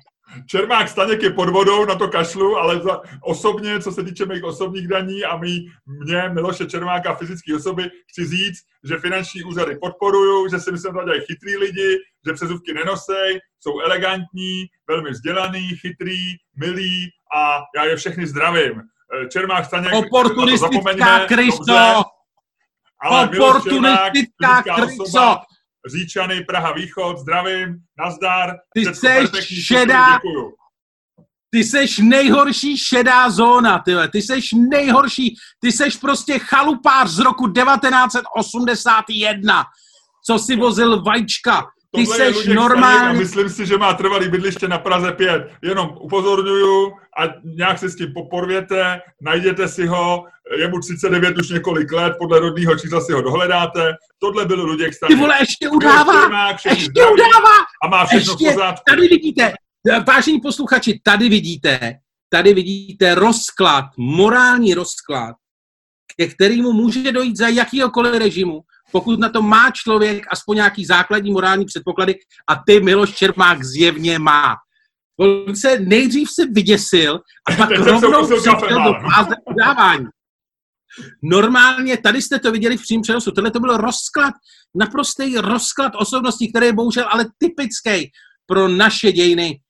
[0.46, 4.44] Čermák Staněk je pod vodou, na to kašlu, ale za, osobně, co se týče mých
[4.44, 10.48] osobních daní a mý, mě, Miloše Čermáka, fyzické osoby, chci říct, že finanční úřady podporuju,
[10.48, 16.18] že si myslím, že dělají chytrý lidi, že přezuvky nenosej, jsou elegantní, velmi vzdělaný, chytrý,
[16.56, 18.72] milý a já je všechny zdravím.
[18.80, 22.02] Eh, Čermák Staněk, Oportunistická Kristo!
[23.02, 25.36] Ale Oportunistická Kristo!
[25.90, 28.50] Říčany, Praha Východ, zdravím, nazdar.
[28.74, 29.30] Ty seš
[29.66, 30.20] šedá,
[31.50, 34.08] ty seš nejhorší šedá zóna, tyhle.
[34.08, 39.64] ty seš nejhorší, ty seš prostě chalupář z roku 1981,
[40.26, 43.18] co si vozil vajíčka, ty seš normální.
[43.18, 45.50] Myslím si, že má trvalý bydliště na Praze 5.
[45.62, 50.24] Jenom upozorňuju a nějak se s tím poporvěte, najděte si ho,
[50.58, 53.94] je mu 39 už několik let, podle rodného čísla si ho dohledáte.
[54.18, 55.16] Tohle byl Luděk Staněk.
[55.16, 57.56] Ty vole, ještě udává, ještě udává.
[57.82, 58.82] A má všechno ještě, v pořádku.
[58.88, 59.52] Tady vidíte,
[60.06, 61.94] vážení posluchači, tady vidíte,
[62.28, 65.34] tady vidíte rozklad, morální rozklad,
[66.16, 68.60] ke kterému může dojít za jakýhokoliv režimu,
[68.92, 72.14] pokud na to má člověk aspoň nějaký základní morální předpoklady
[72.48, 74.56] a ty Miloš Čermák zjevně má.
[75.20, 77.20] On se nejdřív se vyděsil
[77.50, 80.06] a pak rovnou přišel do fáze udávání.
[81.22, 84.34] Normálně, tady jste to viděli v přímém přenosu, tohle to byl rozklad,
[84.74, 88.10] naprostý rozklad osobností, který je bohužel ale typický
[88.46, 89.60] pro naše dějiny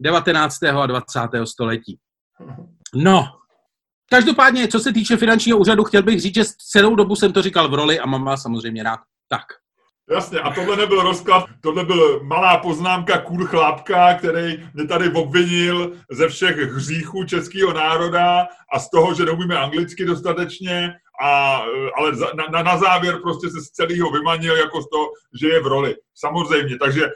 [0.00, 0.62] 19.
[0.62, 1.20] a 20.
[1.44, 1.98] století.
[2.94, 3.24] No,
[4.10, 7.68] každopádně, co se týče finančního úřadu, chtěl bych říct, že celou dobu jsem to říkal
[7.68, 9.00] v roli a mám vás samozřejmě rád.
[9.28, 9.44] Tak.
[10.10, 15.92] Jasně, a tohle nebyl rozklad, tohle byl malá poznámka kůr chlápka, který mě tady obvinil
[16.10, 21.62] ze všech hříchů českého národa a z toho, že neumíme anglicky dostatečně, a,
[21.96, 25.06] ale na, na, na závěr prostě se z celého vymanil jako z toho,
[25.40, 25.94] že je v roli.
[26.14, 27.10] Samozřejmě, takže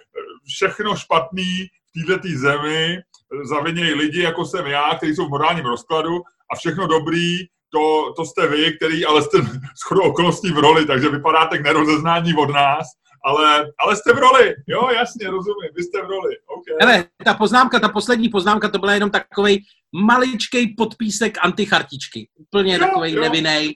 [0.46, 2.98] všechno špatný v této zemi
[3.44, 7.38] zavinějí lidi, jako jsem já, kteří jsou v morálním rozkladu a všechno dobrý
[7.72, 9.38] to, to jste vy, který ale jste
[9.86, 12.86] shodou okolností v roli, takže vypadáte k nerozeznání od nás,
[13.24, 16.74] ale, ale jste v roli, jo, jasně, rozumím, vy jste v roli, okay.
[16.80, 23.14] Hele, ta poznámka, ta poslední poznámka, to byla jenom takový maličkej podpísek antichartičky, úplně takový
[23.14, 23.74] nevinný,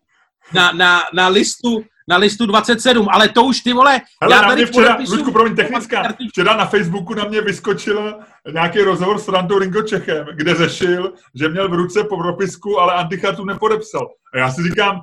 [0.53, 4.57] na, na, na listu na listu 27, ale to už ty vole, Hele, já tady
[4.57, 5.15] mě včera, podepisu...
[5.15, 8.19] Ludku, promiň, technická, včera na Facebooku na mě vyskočil
[8.53, 13.45] nějaký rozhovor s Frantou Ringočechem, kde řešil, že měl v ruce po propisku, ale antichartu
[13.45, 14.09] nepodepsal.
[14.35, 15.03] A já si říkám,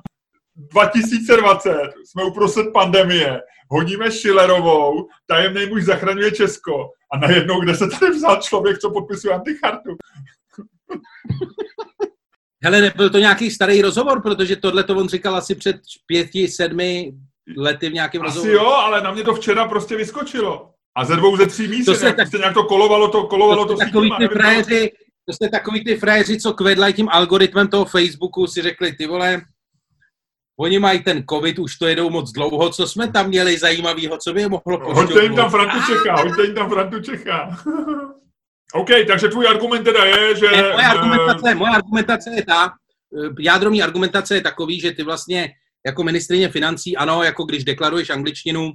[0.55, 1.71] 2020,
[2.05, 8.41] jsme uprostřed pandemie, hodíme Schillerovou, tajemný muž zachraňuje Česko a najednou, kde se tady vzal
[8.41, 9.89] člověk, co podpisuje antichartu?
[12.63, 17.13] Hele, nebyl to nějaký starý rozhovor, protože tohle to on říkal asi před pěti, sedmi
[17.57, 18.53] lety v nějakém asi rozhovoru.
[18.53, 20.69] jo, ale na mě to včera prostě vyskočilo.
[20.97, 23.73] A ze dvou, ze tří míst, to nějak, tak, nějak to kolovalo, to kolovalo to,
[23.73, 24.91] to takový ty frajeři,
[25.25, 29.41] to jste takový ty frajeři, co kvedlají tím algoritmem toho Facebooku, si řekli, ty vole,
[30.59, 34.33] oni mají ten covid, už to jedou moc dlouho, co jsme tam měli zajímavého, co
[34.33, 34.95] by je mohlo pošťovat.
[34.95, 37.57] Hoďte jim tam Frantu Čecha, hoďte jim tam Frantu Čecha.
[38.73, 40.47] OK, takže tvůj argument teda je, že...
[40.51, 42.73] Ne, moje, argumentace, moje argumentace je ta,
[43.25, 45.53] eh, jádro mý argumentace je takový, že ty vlastně
[45.85, 48.71] jako ministrině financí, ano, jako když deklaruješ angličtinu,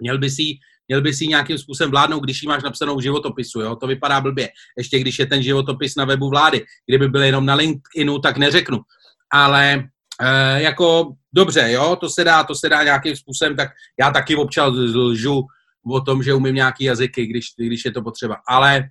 [0.00, 0.42] měl by si,
[0.88, 3.76] měl by si nějakým způsobem vládnout, když ji máš napsanou v životopisu, jo?
[3.76, 4.48] to vypadá blbě.
[4.78, 6.64] Ještě když je ten životopis na webu vlády.
[6.86, 8.78] Kdyby byl jenom na LinkedInu, tak neřeknu.
[9.32, 9.88] Ale
[10.22, 14.36] e, jako dobře, jo, to se dá, to se dá nějakým způsobem, tak já taky
[14.36, 15.42] občas lžu
[15.86, 18.36] o tom, že umím nějaký jazyky, když, když je to potřeba.
[18.48, 18.88] Ale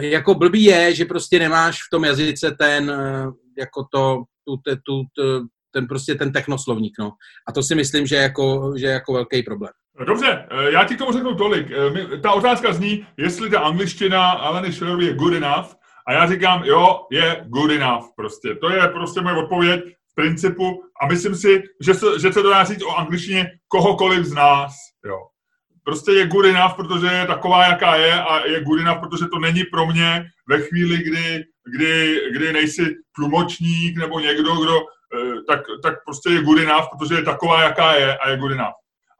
[0.00, 3.24] jako blbý je, že prostě nemáš v tom jazyce ten, e,
[3.58, 7.12] jako to, tu, tu, tu, ten prostě ten technoslovník, no.
[7.48, 9.72] A to si myslím, že je jako, že jako velký problém.
[10.06, 11.66] Dobře, já ti k tomu řeknu tolik.
[12.22, 15.66] Ta otázka zní, jestli ta angličtina Aleny Schillerovy je good enough,
[16.08, 18.54] a já říkám, jo, je good enough prostě.
[18.54, 22.50] To je prostě moje odpověď v principu a myslím si, že se, že se to
[22.50, 24.72] dá říct o angličtině kohokoliv z nás,
[25.06, 25.31] jo
[25.84, 29.38] prostě je good enough, protože je taková, jaká je a je good enough, protože to
[29.38, 31.44] není pro mě ve chvíli, kdy,
[31.76, 37.14] kdy, kdy nejsi tlumočník nebo někdo, kdo, eh, tak, tak prostě je good enough, protože
[37.14, 38.74] je taková, jaká je a je good enough.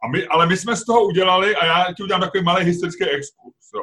[0.04, 3.04] A my, ale my jsme z toho udělali, a já ti udělám takový malý historický
[3.04, 3.56] exkurs.
[3.74, 3.82] Jo.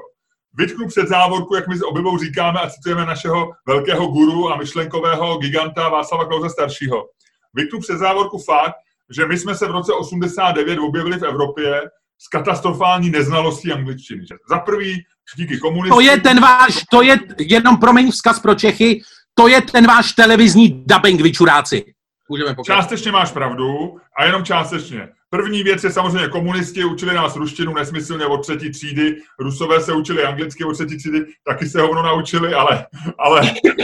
[0.53, 5.37] Vytknu před závorku, jak my s oblibou říkáme a citujeme našeho velkého guru a myšlenkového
[5.37, 7.05] giganta Václava Klauze staršího.
[7.53, 8.75] Vytknu před závorku fakt,
[9.09, 11.81] že my jsme se v roce 89 objevili v Evropě
[12.27, 14.25] katastrofální neznalostí angličtiny.
[14.49, 15.03] Za prvý,
[15.35, 15.97] díky komunistům...
[15.97, 19.01] To je ten váš, to je, jenom promiň vzkaz pro Čechy,
[19.33, 21.93] to je ten váš televizní dubbing, vyčuráci.
[22.29, 22.81] Můžeme pokračovat.
[22.81, 25.09] Částečně máš pravdu a jenom částečně.
[25.29, 30.23] První věc je samozřejmě komunisti, učili nás ruštinu nesmyslně od třetí třídy, rusové se učili
[30.23, 32.85] anglicky od třetí třídy, taky se hovno naučili, ale,
[33.19, 33.41] ale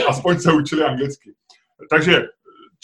[0.08, 1.32] aspoň se učili anglicky.
[1.90, 2.22] Takže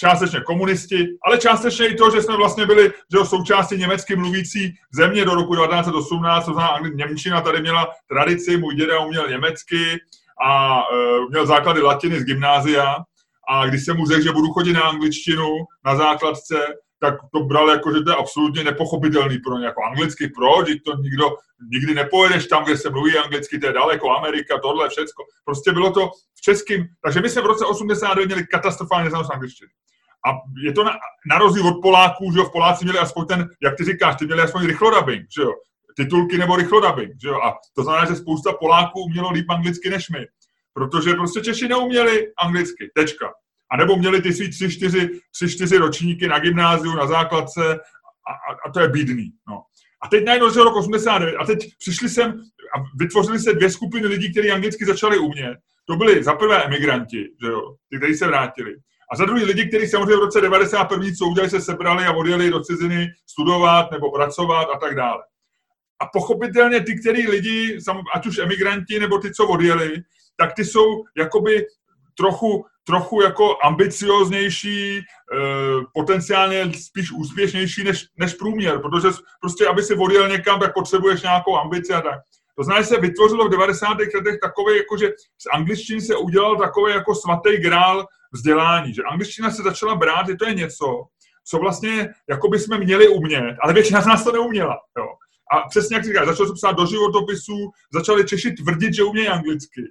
[0.03, 5.25] částečně komunisti, ale částečně i to, že jsme vlastně byli že součástí německy mluvící země
[5.25, 10.01] do roku 1918, to znamená Němčina tady měla tradici, můj děda uměl německy
[10.47, 12.97] a e, měl základy latiny z gymnázia
[13.49, 15.49] a když jsem mu řekl, že budu chodit na angličtinu
[15.85, 16.57] na základce,
[17.01, 19.67] tak to bral jako, že to je absolutně nepochopitelný pro ně.
[19.67, 20.67] Jako anglicky proč?
[20.85, 21.27] To nikdo,
[21.73, 25.23] nikdy nepojedeš tam, kde se mluví anglicky, to je daleko, Amerika, tohle, všecko.
[25.45, 26.87] Prostě bylo to v českým.
[27.05, 29.71] Takže my jsme v roce 89 měli katastrofální neznalost angličtiny.
[30.27, 30.31] A
[30.63, 30.93] je to na,
[31.31, 34.27] na rozdíl od Poláků, že jo, v Poláci měli aspoň ten, jak ty říkáš, ty
[34.27, 35.53] měli aspoň rychlodabing, že jo,
[35.97, 40.11] titulky nebo rychlodabing, že jo, a to znamená, že spousta Poláků umělo líp anglicky než
[40.11, 40.27] my,
[40.75, 43.33] protože prostě Češi neuměli anglicky, tečka.
[43.73, 47.75] A nebo měli ty svý tři, čtyři, tři, čtyři ročníky na gymnáziu, na základce
[48.29, 49.63] a, a, a to je bídný, no.
[50.03, 52.31] A teď najednou z rok 89 a teď přišli sem
[52.77, 55.59] a vytvořili se dvě skupiny lidí, kteří anglicky začali umět.
[55.85, 58.75] To byli za prvé emigranti, že jo, ty, kteří se vrátili.
[59.12, 61.07] A za druhý lidi, kteří samozřejmě v roce 91.
[61.18, 65.22] co udělali, se sebrali a odjeli do ciziny studovat nebo pracovat a tak dále.
[66.01, 67.79] A pochopitelně ty, který lidi,
[68.14, 70.03] ať už emigranti nebo ty, co odjeli,
[70.37, 71.66] tak ty jsou jakoby
[72.16, 75.03] trochu, trochu jako ambicioznější, e,
[75.94, 79.09] potenciálně spíš úspěšnější než, než průměr, protože
[79.40, 82.20] prostě, aby si odjel někam, tak potřebuješ nějakou ambici a tak.
[82.57, 83.87] To znamená, že se vytvořilo v 90.
[83.88, 89.51] letech takové, jako že z angličtiny se udělal takové jako svatý grál vzdělání, že angličtina
[89.51, 91.05] se začala brát, že to je něco,
[91.45, 94.79] co vlastně jako by jsme měli umět, ale většina z nás to neuměla.
[94.99, 95.07] Jo.
[95.53, 99.83] A přesně jak říkáš, začal se psát do životopisů, začali Češi tvrdit, že umějí anglicky.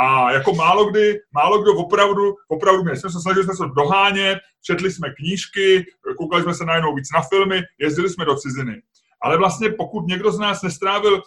[0.00, 2.96] A jako málo kdy, málo kdo opravdu, opravdu mě.
[2.96, 5.84] Jsme se snažili jsme se dohánět, četli jsme knížky,
[6.18, 8.82] koukali jsme se najednou víc na filmy, jezdili jsme do ciziny.
[9.22, 11.22] Ale vlastně pokud někdo z nás nestrávil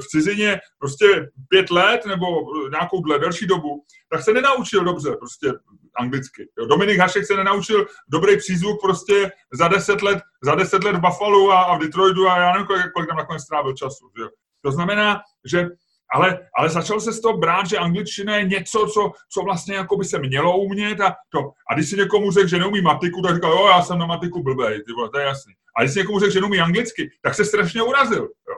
[0.00, 1.06] v cizině prostě
[1.48, 2.26] pět let nebo
[2.70, 5.52] nějakou dle delší dobu, tak se nenaučil dobře prostě
[5.96, 6.48] anglicky.
[6.58, 6.66] Jo.
[6.66, 11.50] Dominik Hašek se nenaučil dobrý přízvuk prostě za deset let, za deset let v Buffalo
[11.50, 14.10] a, a v Detroitu a já nevím, kolik, kolik tam nakonec strávil času.
[14.18, 14.28] Jo.
[14.64, 15.68] To znamená, že
[16.12, 19.96] ale, ale začal se z toho brát, že angličtina je něco, co, co vlastně jako
[19.96, 21.38] by se mělo umět a to.
[21.70, 24.42] A když si někomu řekl, že neumí matiku, tak říkal, jo, já jsem na matiku
[24.42, 25.54] blbej, ty vole, to je jasný.
[25.76, 28.22] A když si někomu řekl, že neumí anglicky, tak se strašně urazil.
[28.22, 28.56] Jo.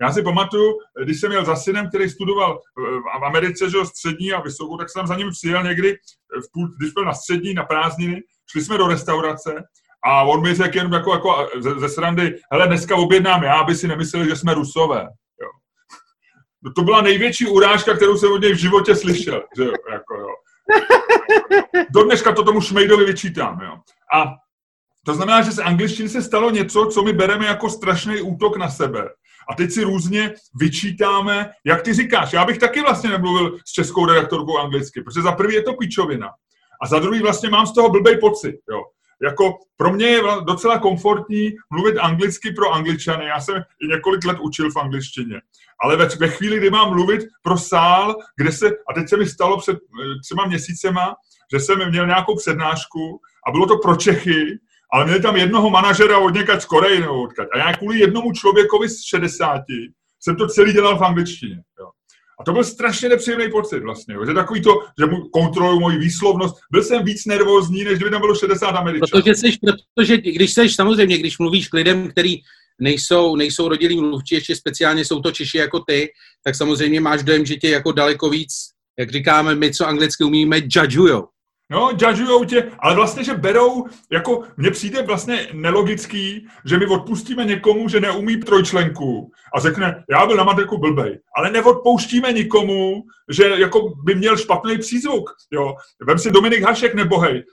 [0.00, 2.60] Já si pamatuju, když jsem měl za synem, který studoval
[3.20, 5.96] v Americe, že střední a vysokou, tak jsem za ním přijel někdy,
[6.44, 9.64] v půl, když byl na střední, na prázdniny, šli jsme do restaurace
[10.06, 13.74] a on mi řekl jenom jako, jako ze, ze srandy, hele, dneska objednám já, aby
[13.74, 15.00] si nemysleli, že jsme rusové.
[15.40, 15.48] Jo.
[16.62, 19.42] No, to byla největší urážka, kterou jsem od něj v životě slyšel.
[19.56, 20.28] Že jo, jako, jo.
[21.90, 23.60] Do dneška to tomu Šmejdovi vyčítám.
[23.60, 23.76] Jo.
[24.14, 24.24] A
[25.06, 28.70] to znamená, že z angličtiny se stalo něco, co my bereme jako strašný útok na
[28.70, 29.08] sebe.
[29.50, 32.32] A teď si různě vyčítáme, jak ty říkáš.
[32.32, 36.30] Já bych taky vlastně nemluvil s českou redaktorkou anglicky, protože za prvý je to píčovina.
[36.82, 38.56] A za druhý vlastně mám z toho blbej pocit.
[38.70, 38.82] Jo.
[39.22, 43.24] Jako pro mě je docela komfortní mluvit anglicky pro angličany.
[43.24, 45.40] Já jsem i několik let učil v angličtině.
[45.82, 49.26] Ale ve, ve chvíli, kdy mám mluvit pro sál, kde se, a teď se mi
[49.26, 51.14] stalo před eh, třema měsícema,
[51.52, 54.58] že jsem měl nějakou přednášku a bylo to pro Čechy
[54.94, 57.48] ale měli tam jednoho manažera od někač z Koreji nebo odkaď.
[57.52, 59.60] A já kvůli jednomu člověkovi z 60
[60.20, 61.56] jsem to celý dělal v angličtině.
[61.80, 61.86] Jo.
[62.40, 64.26] A to byl strašně nepříjemný pocit vlastně, jo.
[64.26, 66.54] že takový to, že mu moji výslovnost.
[66.70, 69.22] Byl jsem víc nervózní, než kdyby tam bylo 60 Američanů.
[69.22, 69.58] Protože, jsi,
[69.94, 72.36] protože když seš, samozřejmě, když mluvíš k lidem, který
[72.80, 76.08] nejsou, nejsou rodilí mluvčí, ještě speciálně jsou to Češi jako ty,
[76.44, 78.52] tak samozřejmě máš dojem, že tě jako daleko víc,
[78.98, 81.28] jak říkáme my, co anglicky umíme, judgeujou.
[81.70, 87.44] No, judgeujou tě, ale vlastně, že berou, jako mně přijde vlastně nelogický, že my odpustíme
[87.44, 93.44] někomu, že neumí trojčlenku a řekne, já byl na matriku blbej, ale neodpouštíme nikomu, že
[93.44, 95.74] jako by měl špatný přízvuk, jo.
[96.06, 97.44] Vem si Dominik Hašek nebohej,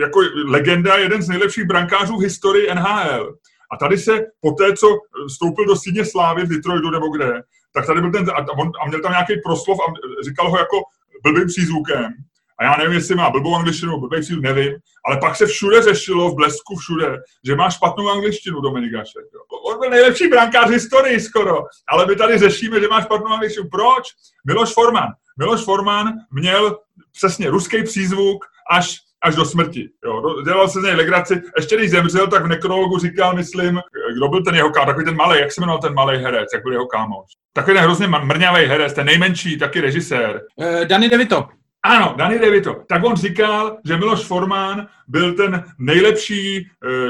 [0.00, 3.34] jako legenda, jeden z nejlepších brankářů v historii NHL.
[3.72, 4.86] A tady se po té, co
[5.28, 8.88] vstoupil do síně slávy v Detroitu nebo kde, tak tady byl ten, a, on, a
[8.88, 9.92] měl tam nějaký proslov a
[10.24, 10.76] říkal ho jako
[11.22, 12.12] blbým přízvukem.
[12.60, 14.74] A já nevím, jestli má blbou angličtinu, blbý přízvuk, nevím,
[15.06, 17.16] ale pak se všude řešilo, v blesku všude,
[17.46, 19.24] že má špatnou angličtinu Dominik Gašek.
[19.66, 23.68] On byl nejlepší brankář historii skoro, ale my tady řešíme, že má špatnou angličtinu.
[23.68, 24.04] Proč?
[24.46, 25.08] Miloš Forman.
[25.38, 26.78] Miloš Forman měl
[27.12, 29.88] přesně ruský přízvuk až až do smrti.
[30.04, 30.42] Jo.
[30.44, 31.42] Dělal se z něj legraci.
[31.56, 33.80] Ještě když zemřel, tak v nekrologu říkal, myslím,
[34.16, 36.62] kdo byl ten jeho kámoš, takový ten malý, jak se jmenoval ten malý herec, jak
[36.62, 37.26] byl jeho kámoš.
[37.52, 40.42] Takový ten hrozně mrňavý herec, ten nejmenší, taky režisér.
[40.56, 41.48] Uh, Danny DeVito.
[41.82, 42.82] Ano, Danny DeVito.
[42.88, 46.64] Tak on říkal, že Miloš Forman byl ten nejlepší e,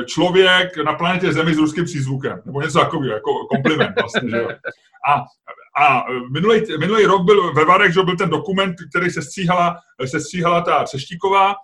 [0.05, 2.43] člověk na planetě Zemi s ruským přízvukem.
[2.47, 4.47] Nebo něco takového, jako kompliment vlastně, že.
[5.09, 5.25] A,
[5.85, 9.77] a minulý, minulý rok byl ve Varech, že byl ten dokument, který se stříhala,
[10.07, 11.55] se stříhala ta Třeštíková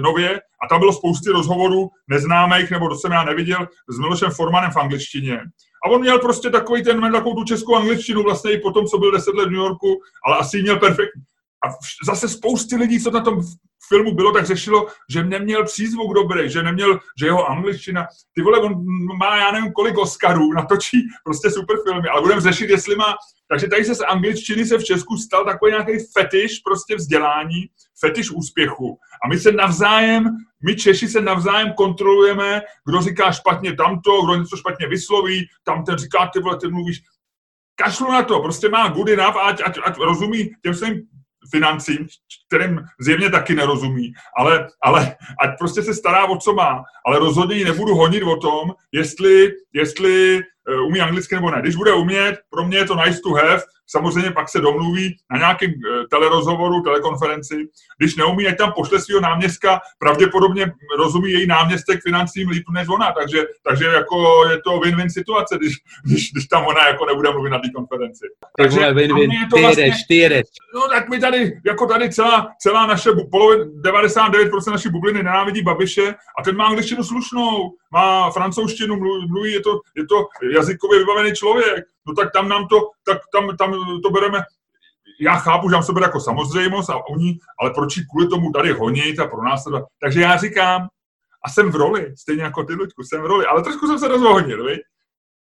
[0.00, 4.70] nově a tam bylo spousty rozhovorů neznámých, nebo to jsem já neviděl, s Milošem Formanem
[4.70, 5.40] v angličtině.
[5.84, 8.98] A on měl prostě takový ten, měl takovou tu českou angličtinu vlastně i potom, co
[8.98, 11.22] byl deset let v New Yorku, ale asi měl perfektní
[11.64, 11.68] a
[12.06, 13.42] zase spousty lidí, co na tom
[13.88, 18.58] filmu bylo, tak řešilo, že neměl přízvuk dobrý, že neměl, že jeho angličtina, ty vole,
[18.58, 18.84] on
[19.18, 23.14] má, já nevím, kolik Oscarů, natočí prostě super filmy, ale budeme řešit, jestli má,
[23.48, 27.66] takže tady se z angličtiny se v Česku stal takový nějaký fetiš prostě vzdělání,
[28.00, 28.98] fetiš úspěchu.
[29.24, 30.24] A my se navzájem,
[30.66, 35.98] my Češi se navzájem kontrolujeme, kdo říká špatně tamto, kdo něco špatně vysloví, tam ten
[35.98, 37.00] říká, ty vole, ty mluvíš,
[37.74, 41.02] kašlu na to, prostě má good enough, ať, ať, ať rozumí těm svým
[41.50, 42.06] financím,
[42.48, 47.56] kterým zjevně taky nerozumí, ale, ale ať prostě se stará o co má, ale rozhodně
[47.56, 50.40] ji nebudu honit o tom, jestli, jestli
[50.86, 51.60] umí anglicky nebo ne.
[51.60, 55.38] Když bude umět, pro mě je to nice to have, samozřejmě pak se domluví na
[55.38, 57.54] nějakém uh, telerozhovoru, telekonferenci.
[57.98, 63.12] Když neumí, ať tam pošle svého náměstka, pravděpodobně rozumí její náměstek financím líp než ona,
[63.12, 65.72] takže, takže jako je to win-win situace, když,
[66.04, 68.26] když, když tam ona jako nebude mluvit na té konferenci.
[68.58, 70.46] Takže win-win, ty vlastně, jedeš, ty jedeš.
[70.74, 76.14] No tak my tady, jako tady celá, celá naše, polovin, 99% naší bubliny nenávidí Babiše
[76.38, 81.32] a ten má angličtinu slušnou, má francouzštinu, mluví, mluví je, to, je to jazykově vybavený
[81.32, 84.42] člověk, no tak tam nám to, tak tam, tam to bereme,
[85.20, 88.72] já chápu, že nám se bere jako samozřejmost a oni, ale proč kvůli tomu tady
[88.72, 89.64] honit a pro nás.
[90.00, 90.88] Takže já říkám,
[91.44, 94.08] a jsem v roli, stejně jako ty, Luďku, jsem v roli, ale trošku jsem se
[94.08, 94.80] rozvohnil, viď?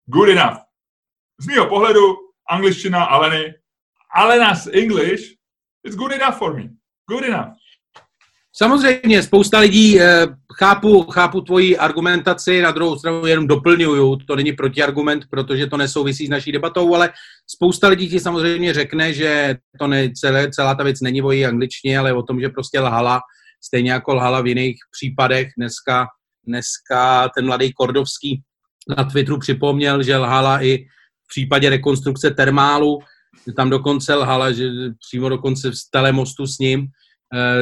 [0.07, 0.59] Good enough.
[1.41, 2.17] Z mého pohledu,
[2.51, 3.55] angličtina Aleny,
[4.15, 5.23] Alena's English,
[5.85, 6.69] it's good enough for me.
[7.11, 7.58] Good enough.
[8.59, 10.27] Samozřejmě, spousta lidí, eh,
[10.59, 16.27] chápu, chápu tvoji argumentaci, na druhou stranu jenom doplňuju, to není protiargument, protože to nesouvisí
[16.27, 17.11] s naší debatou, ale
[17.47, 21.47] spousta lidí ti samozřejmě řekne, že to ne, celé, celá ta věc není o její
[21.47, 23.21] angličtině, ale o tom, že prostě lhala,
[23.65, 25.49] stejně jako lhala v jiných případech.
[25.57, 26.07] Dneska,
[26.47, 28.43] dneska ten mladý Kordovský
[28.97, 30.79] na Twitteru připomněl, že lhala i
[31.25, 32.99] v případě rekonstrukce termálu,
[33.57, 34.69] tam dokonce lhala, že
[35.09, 36.89] přímo dokonce z telemostu s ním,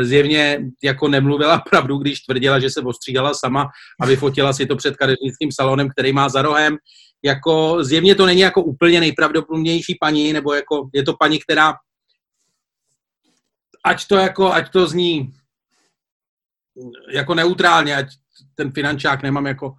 [0.03, 3.69] zjevně jako nemluvila pravdu, když tvrdila, že se ostříhala sama
[4.01, 6.77] a vyfotila si to před kadeřnickým salonem, který má za rohem.
[7.25, 11.75] Jako zjevně to není jako úplně nejpravdopodobnější paní, nebo jako je to paní, která
[13.85, 15.33] ať to jako, ať to zní
[17.13, 18.07] jako neutrálně, ať
[18.55, 19.75] ten finančák nemám jako,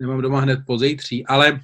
[0.00, 1.60] nemám doma hned po zejtří, ale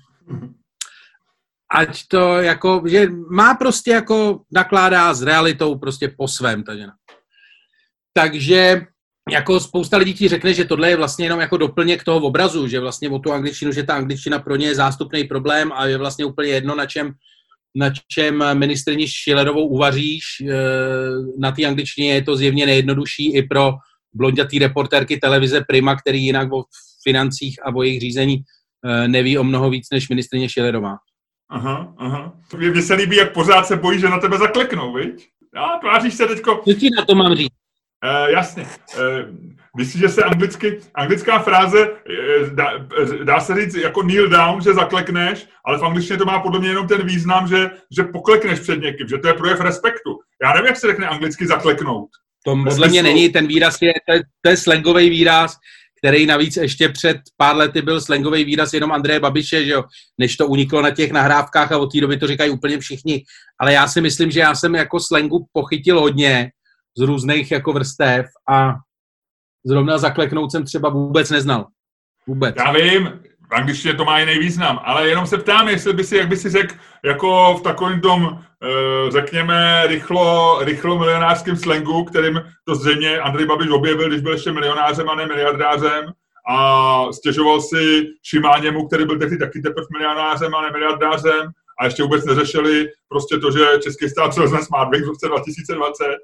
[1.74, 6.92] ať to jako, že má prostě jako nakládá s realitou prostě po svém ta žena.
[8.12, 8.86] Takže
[9.30, 12.80] jako spousta lidí ti řekne, že tohle je vlastně jenom jako doplněk toho obrazu, že
[12.80, 16.24] vlastně o tu angličtinu, že ta angličtina pro ně je zástupný problém a je vlastně
[16.24, 17.12] úplně jedno, na čem,
[17.74, 20.24] na čem ministrní Šilerovou uvaříš.
[20.40, 20.54] E,
[21.38, 23.72] na té angličtině je to zjevně nejjednodušší i pro
[24.12, 26.64] blondětý reportérky televize Prima, který jinak o
[27.04, 28.36] financích a o jejich řízení
[28.84, 30.96] e, neví o mnoho víc než ministrině Šilerová.
[31.48, 32.32] Aha, aha.
[32.56, 35.28] Mně se líbí, jak pořád se bojí, že na tebe zakleknou, viď?
[35.54, 36.62] Já tváříš se teďko...
[36.64, 37.61] Co ti na to mám říct?
[38.04, 38.66] Uh, jasně.
[38.98, 42.72] Uh, Myslíš, že se anglicky, anglická fráze uh, dá,
[43.24, 46.68] dá se říct jako kneel down, že zaklekneš, ale v angličtině to má podle mě
[46.68, 50.18] jenom ten význam, že, že poklekneš před někým, že to je projev respektu.
[50.42, 52.08] Já nevím, jak se řekne anglicky zakleknout.
[52.44, 55.56] To podle mě není, ten výraz je, to je, to je slangový výraz,
[55.98, 59.84] který navíc ještě před pár lety byl slangový výraz jenom Andreje Babiše, že jo,
[60.18, 63.24] než to uniklo na těch nahrávkách a od té doby to říkají úplně všichni.
[63.60, 66.50] Ale já si myslím, že já jsem jako slangu pochytil hodně,
[66.96, 68.74] z různých jako vrstev a
[69.66, 71.66] zrovna zakleknout jsem třeba vůbec neznal.
[72.26, 72.54] Vůbec.
[72.58, 73.20] Já vím,
[73.50, 76.36] v angličtině to má jiný význam, ale jenom se ptám, jestli by si, jak by
[76.36, 76.74] si řekl,
[77.04, 83.68] jako v takovém tom, eh, řekněme, rychlo, rychlo milionářském slangu, kterým to zřejmě Andrej Babiš
[83.70, 86.12] objevil, když byl ještě milionářem a ne miliardářem,
[86.48, 92.02] a stěžoval si Šimáněmu, který byl tehdy taky teprve milionářem a ne miliardářem, a ještě
[92.02, 96.16] vůbec neřešili prostě to, že Český stát převezme Smartbank v roce 2020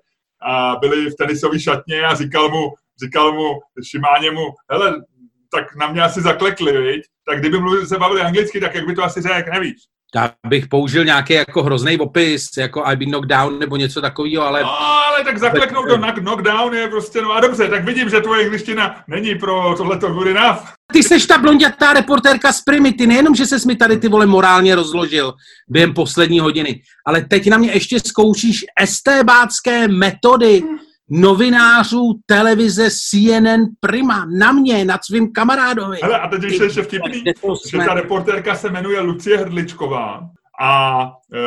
[0.43, 2.74] a byli v tenisové šatně a říkal mu,
[3.05, 3.61] říkal mu
[3.91, 5.03] Šimáněmu, hele,
[5.51, 7.03] tak na mě asi zaklekli, viď?
[7.26, 9.76] Tak kdyby mluvili, se bavili anglicky, tak jak by to asi řekl, nevíš?
[10.14, 14.44] Já bych použil nějaký jako hrozný opis, jako I been knocked down nebo něco takového,
[14.44, 14.62] ale...
[14.62, 18.44] No, ale tak zakleknout do knockdown je prostě, no a dobře, tak vidím, že tvoje
[18.44, 20.59] angličtina není pro tohleto good enough.
[20.92, 24.26] Ty seš ta blondětá reportérka z Primy, ty nejenom, že ses mi tady ty vole
[24.26, 25.34] morálně rozložil
[25.68, 30.62] během poslední hodiny, ale teď na mě ještě zkoušíš estébácké metody
[31.11, 35.98] novinářů televize CNN Prima, na mě, nad svým kamarádovi.
[36.02, 37.24] Hele, a teď ještě, ještě vtipný,
[37.70, 40.20] že ta reportérka se jmenuje Lucie Hrdličková
[40.61, 41.02] a
[41.34, 41.38] e,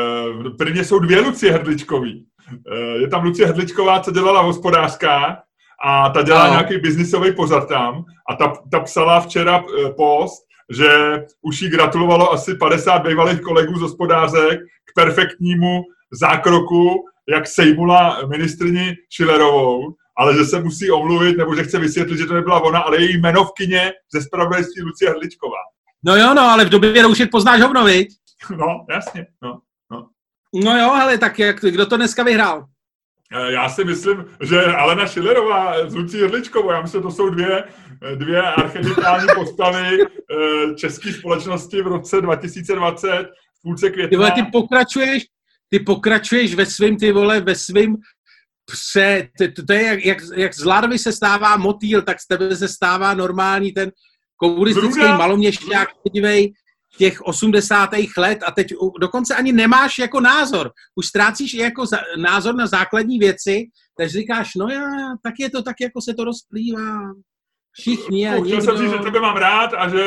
[0.49, 2.25] v Primě jsou dvě Lucie Hrdličkový.
[2.71, 5.43] E, je tam Lucie Hrdličková, co dělala v hospodářkách
[5.85, 6.51] a ta dělá no.
[6.51, 12.31] nějaký biznisový pozad tam a ta, ta psala včera e, post, že už jí gratulovalo
[12.31, 15.81] asi 50 bývalých kolegů z hospodářek k perfektnímu
[16.11, 22.25] zákroku jak sejmula ministrni Šilerovou, ale že se musí omluvit, nebo že chce vysvětlit, že
[22.25, 25.57] to nebyla ona, ale její jmenovkyně ze spravodajství Lucie Hrdličková.
[26.05, 28.07] No jo, no, ale v době roušek poznáš hovno, viď?
[28.57, 29.59] No, jasně, no,
[29.91, 30.07] no.
[30.53, 32.65] No jo, ale tak jak, kdo to dneska vyhrál?
[33.33, 37.29] Eh, já si myslím, že Alena Šilerová s Lucí Hrdličkovou, já myslím, že to jsou
[37.29, 37.63] dvě,
[38.15, 43.07] dvě archetypální postavy eh, české společnosti v roce 2020
[43.59, 44.31] v půlce května.
[44.31, 45.23] Ty, ty pokračuješ,
[45.71, 47.97] ty pokračuješ ve svým, ty vole, ve svým
[48.65, 52.55] pře, to, to je jak, jak, jak z larvy se stává motýl, tak z tebe
[52.55, 53.91] se stává normální ten
[54.37, 56.53] komunistický maloměšťák, podívej,
[56.97, 57.89] těch 80.
[58.17, 58.67] let a teď
[59.01, 60.71] dokonce ani nemáš jako názor.
[60.95, 63.67] Už ztrácíš i jako za, názor na základní věci,
[63.97, 64.85] takže říkáš, no já,
[65.23, 67.13] tak je to tak, jako se to rozplývá.
[67.71, 70.03] Všichni a Chtěl jsem říct, že tebe mám rád a že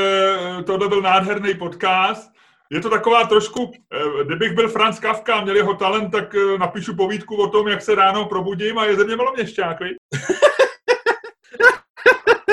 [0.67, 2.34] tohle byl nádherný podcast.
[2.75, 6.59] Je to taková trošku, eh, kdybych byl Franz Kafka a měl jeho talent, tak eh,
[6.59, 9.79] napíšu povídku o tom, jak se ráno probudím a je ze mě maloměšťák,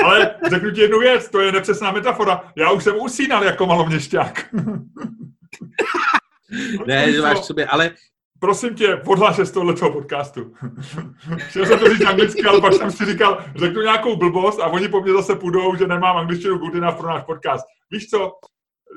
[0.04, 2.52] Ale řeknu ti jednu věc, to je nepřesná metafora.
[2.56, 4.46] Já už jsem usínal jako maloměšťák.
[6.86, 7.90] ne, že máš v sobě, ale...
[8.40, 10.54] Prosím tě, podhlaš z tohoto podcastu.
[11.36, 14.88] Chtěl jsem to říct anglicky, ale pak jsem si říkal, řeknu nějakou blbost a oni
[14.88, 17.64] po mně zase půjdou, že nemám angličtinu good enough pro náš podcast.
[17.90, 18.32] Víš co,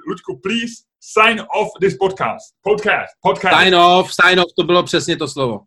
[0.07, 2.55] Luďku, please sign off this podcast.
[2.61, 3.63] Podcast, podcast.
[3.63, 5.59] Sign off, sign off, to bylo přesně to slovo.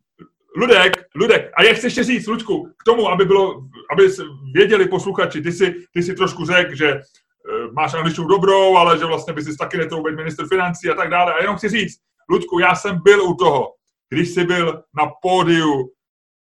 [0.57, 3.63] Ludek, Ludek, a jak chci ještě říct, Ludku, k tomu, aby, bylo,
[3.93, 4.09] aby
[4.53, 9.05] věděli posluchači, ty si, ty si trošku řekl, že uh, máš angličtinu dobrou, ale že
[9.05, 11.35] vlastně by si taky netroubit minister financí a tak dále.
[11.35, 11.99] A jenom chci říct,
[12.31, 13.75] Ludku, já jsem byl u toho,
[14.09, 15.91] když jsi byl na pódiu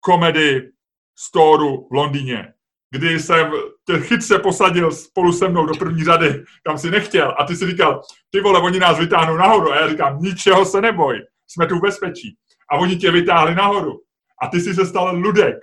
[0.00, 0.70] komedy
[1.18, 2.52] Storu v Londýně,
[2.90, 3.52] kdy jsem
[3.86, 7.66] tě chytře posadil spolu se mnou do první řady, kam si nechtěl a ty si
[7.66, 11.78] říkal, ty vole, oni nás vytáhnou nahoru a já říkám, ničeho se neboj, jsme tu
[11.78, 12.36] v bezpečí
[12.70, 14.00] a oni tě vytáhli nahoru.
[14.42, 15.56] A ty jsi se stal ludek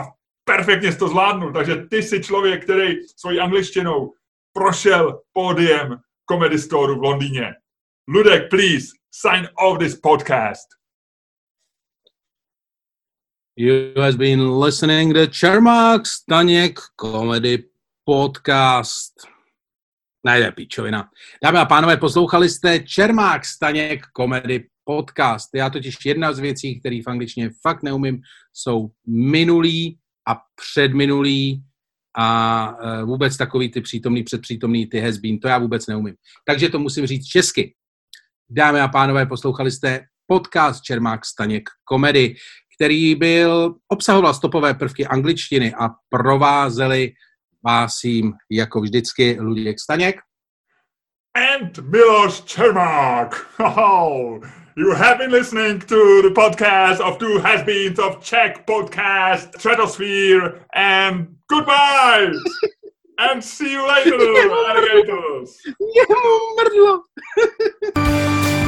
[0.00, 0.08] a
[0.44, 1.52] perfektně jsi to zvládnul.
[1.52, 4.12] Takže ty jsi člověk, který svojí angličtinou
[4.52, 5.96] prošel pódiem
[6.30, 7.54] Comedy Store v Londýně.
[8.08, 10.77] Ludek, please, sign off this podcast.
[13.60, 17.64] You has been listening to Čermák Staněk Comedy
[18.04, 19.12] Podcast.
[20.24, 21.08] Najde pičovina.
[21.44, 25.48] Dámy a pánové, poslouchali jste Čermák Staněk Comedy podcast.
[25.54, 28.20] Já totiž jedna z věcí, které v angličtině fakt neumím,
[28.52, 29.98] jsou minulý
[30.28, 31.62] a předminulý
[32.18, 36.14] a e, vůbec takový ty přítomný, předpřítomný, ty has been, to já vůbec neumím.
[36.46, 37.74] Takže to musím říct česky.
[38.50, 42.36] Dámy a pánové, poslouchali jste podcast Čermák Staněk komedy,
[42.78, 47.12] který byl, obsahoval stopové prvky angličtiny a provázeli
[47.64, 50.16] vás jim jako vždycky Luděk Staněk.
[51.34, 53.46] And Miloš Čermák.
[54.76, 61.28] You have been listening to the podcast of two has-beens of Czech podcast, Stratosphere, and
[61.52, 62.30] goodbye!
[63.18, 64.14] and see you later,
[64.68, 65.58] alligators!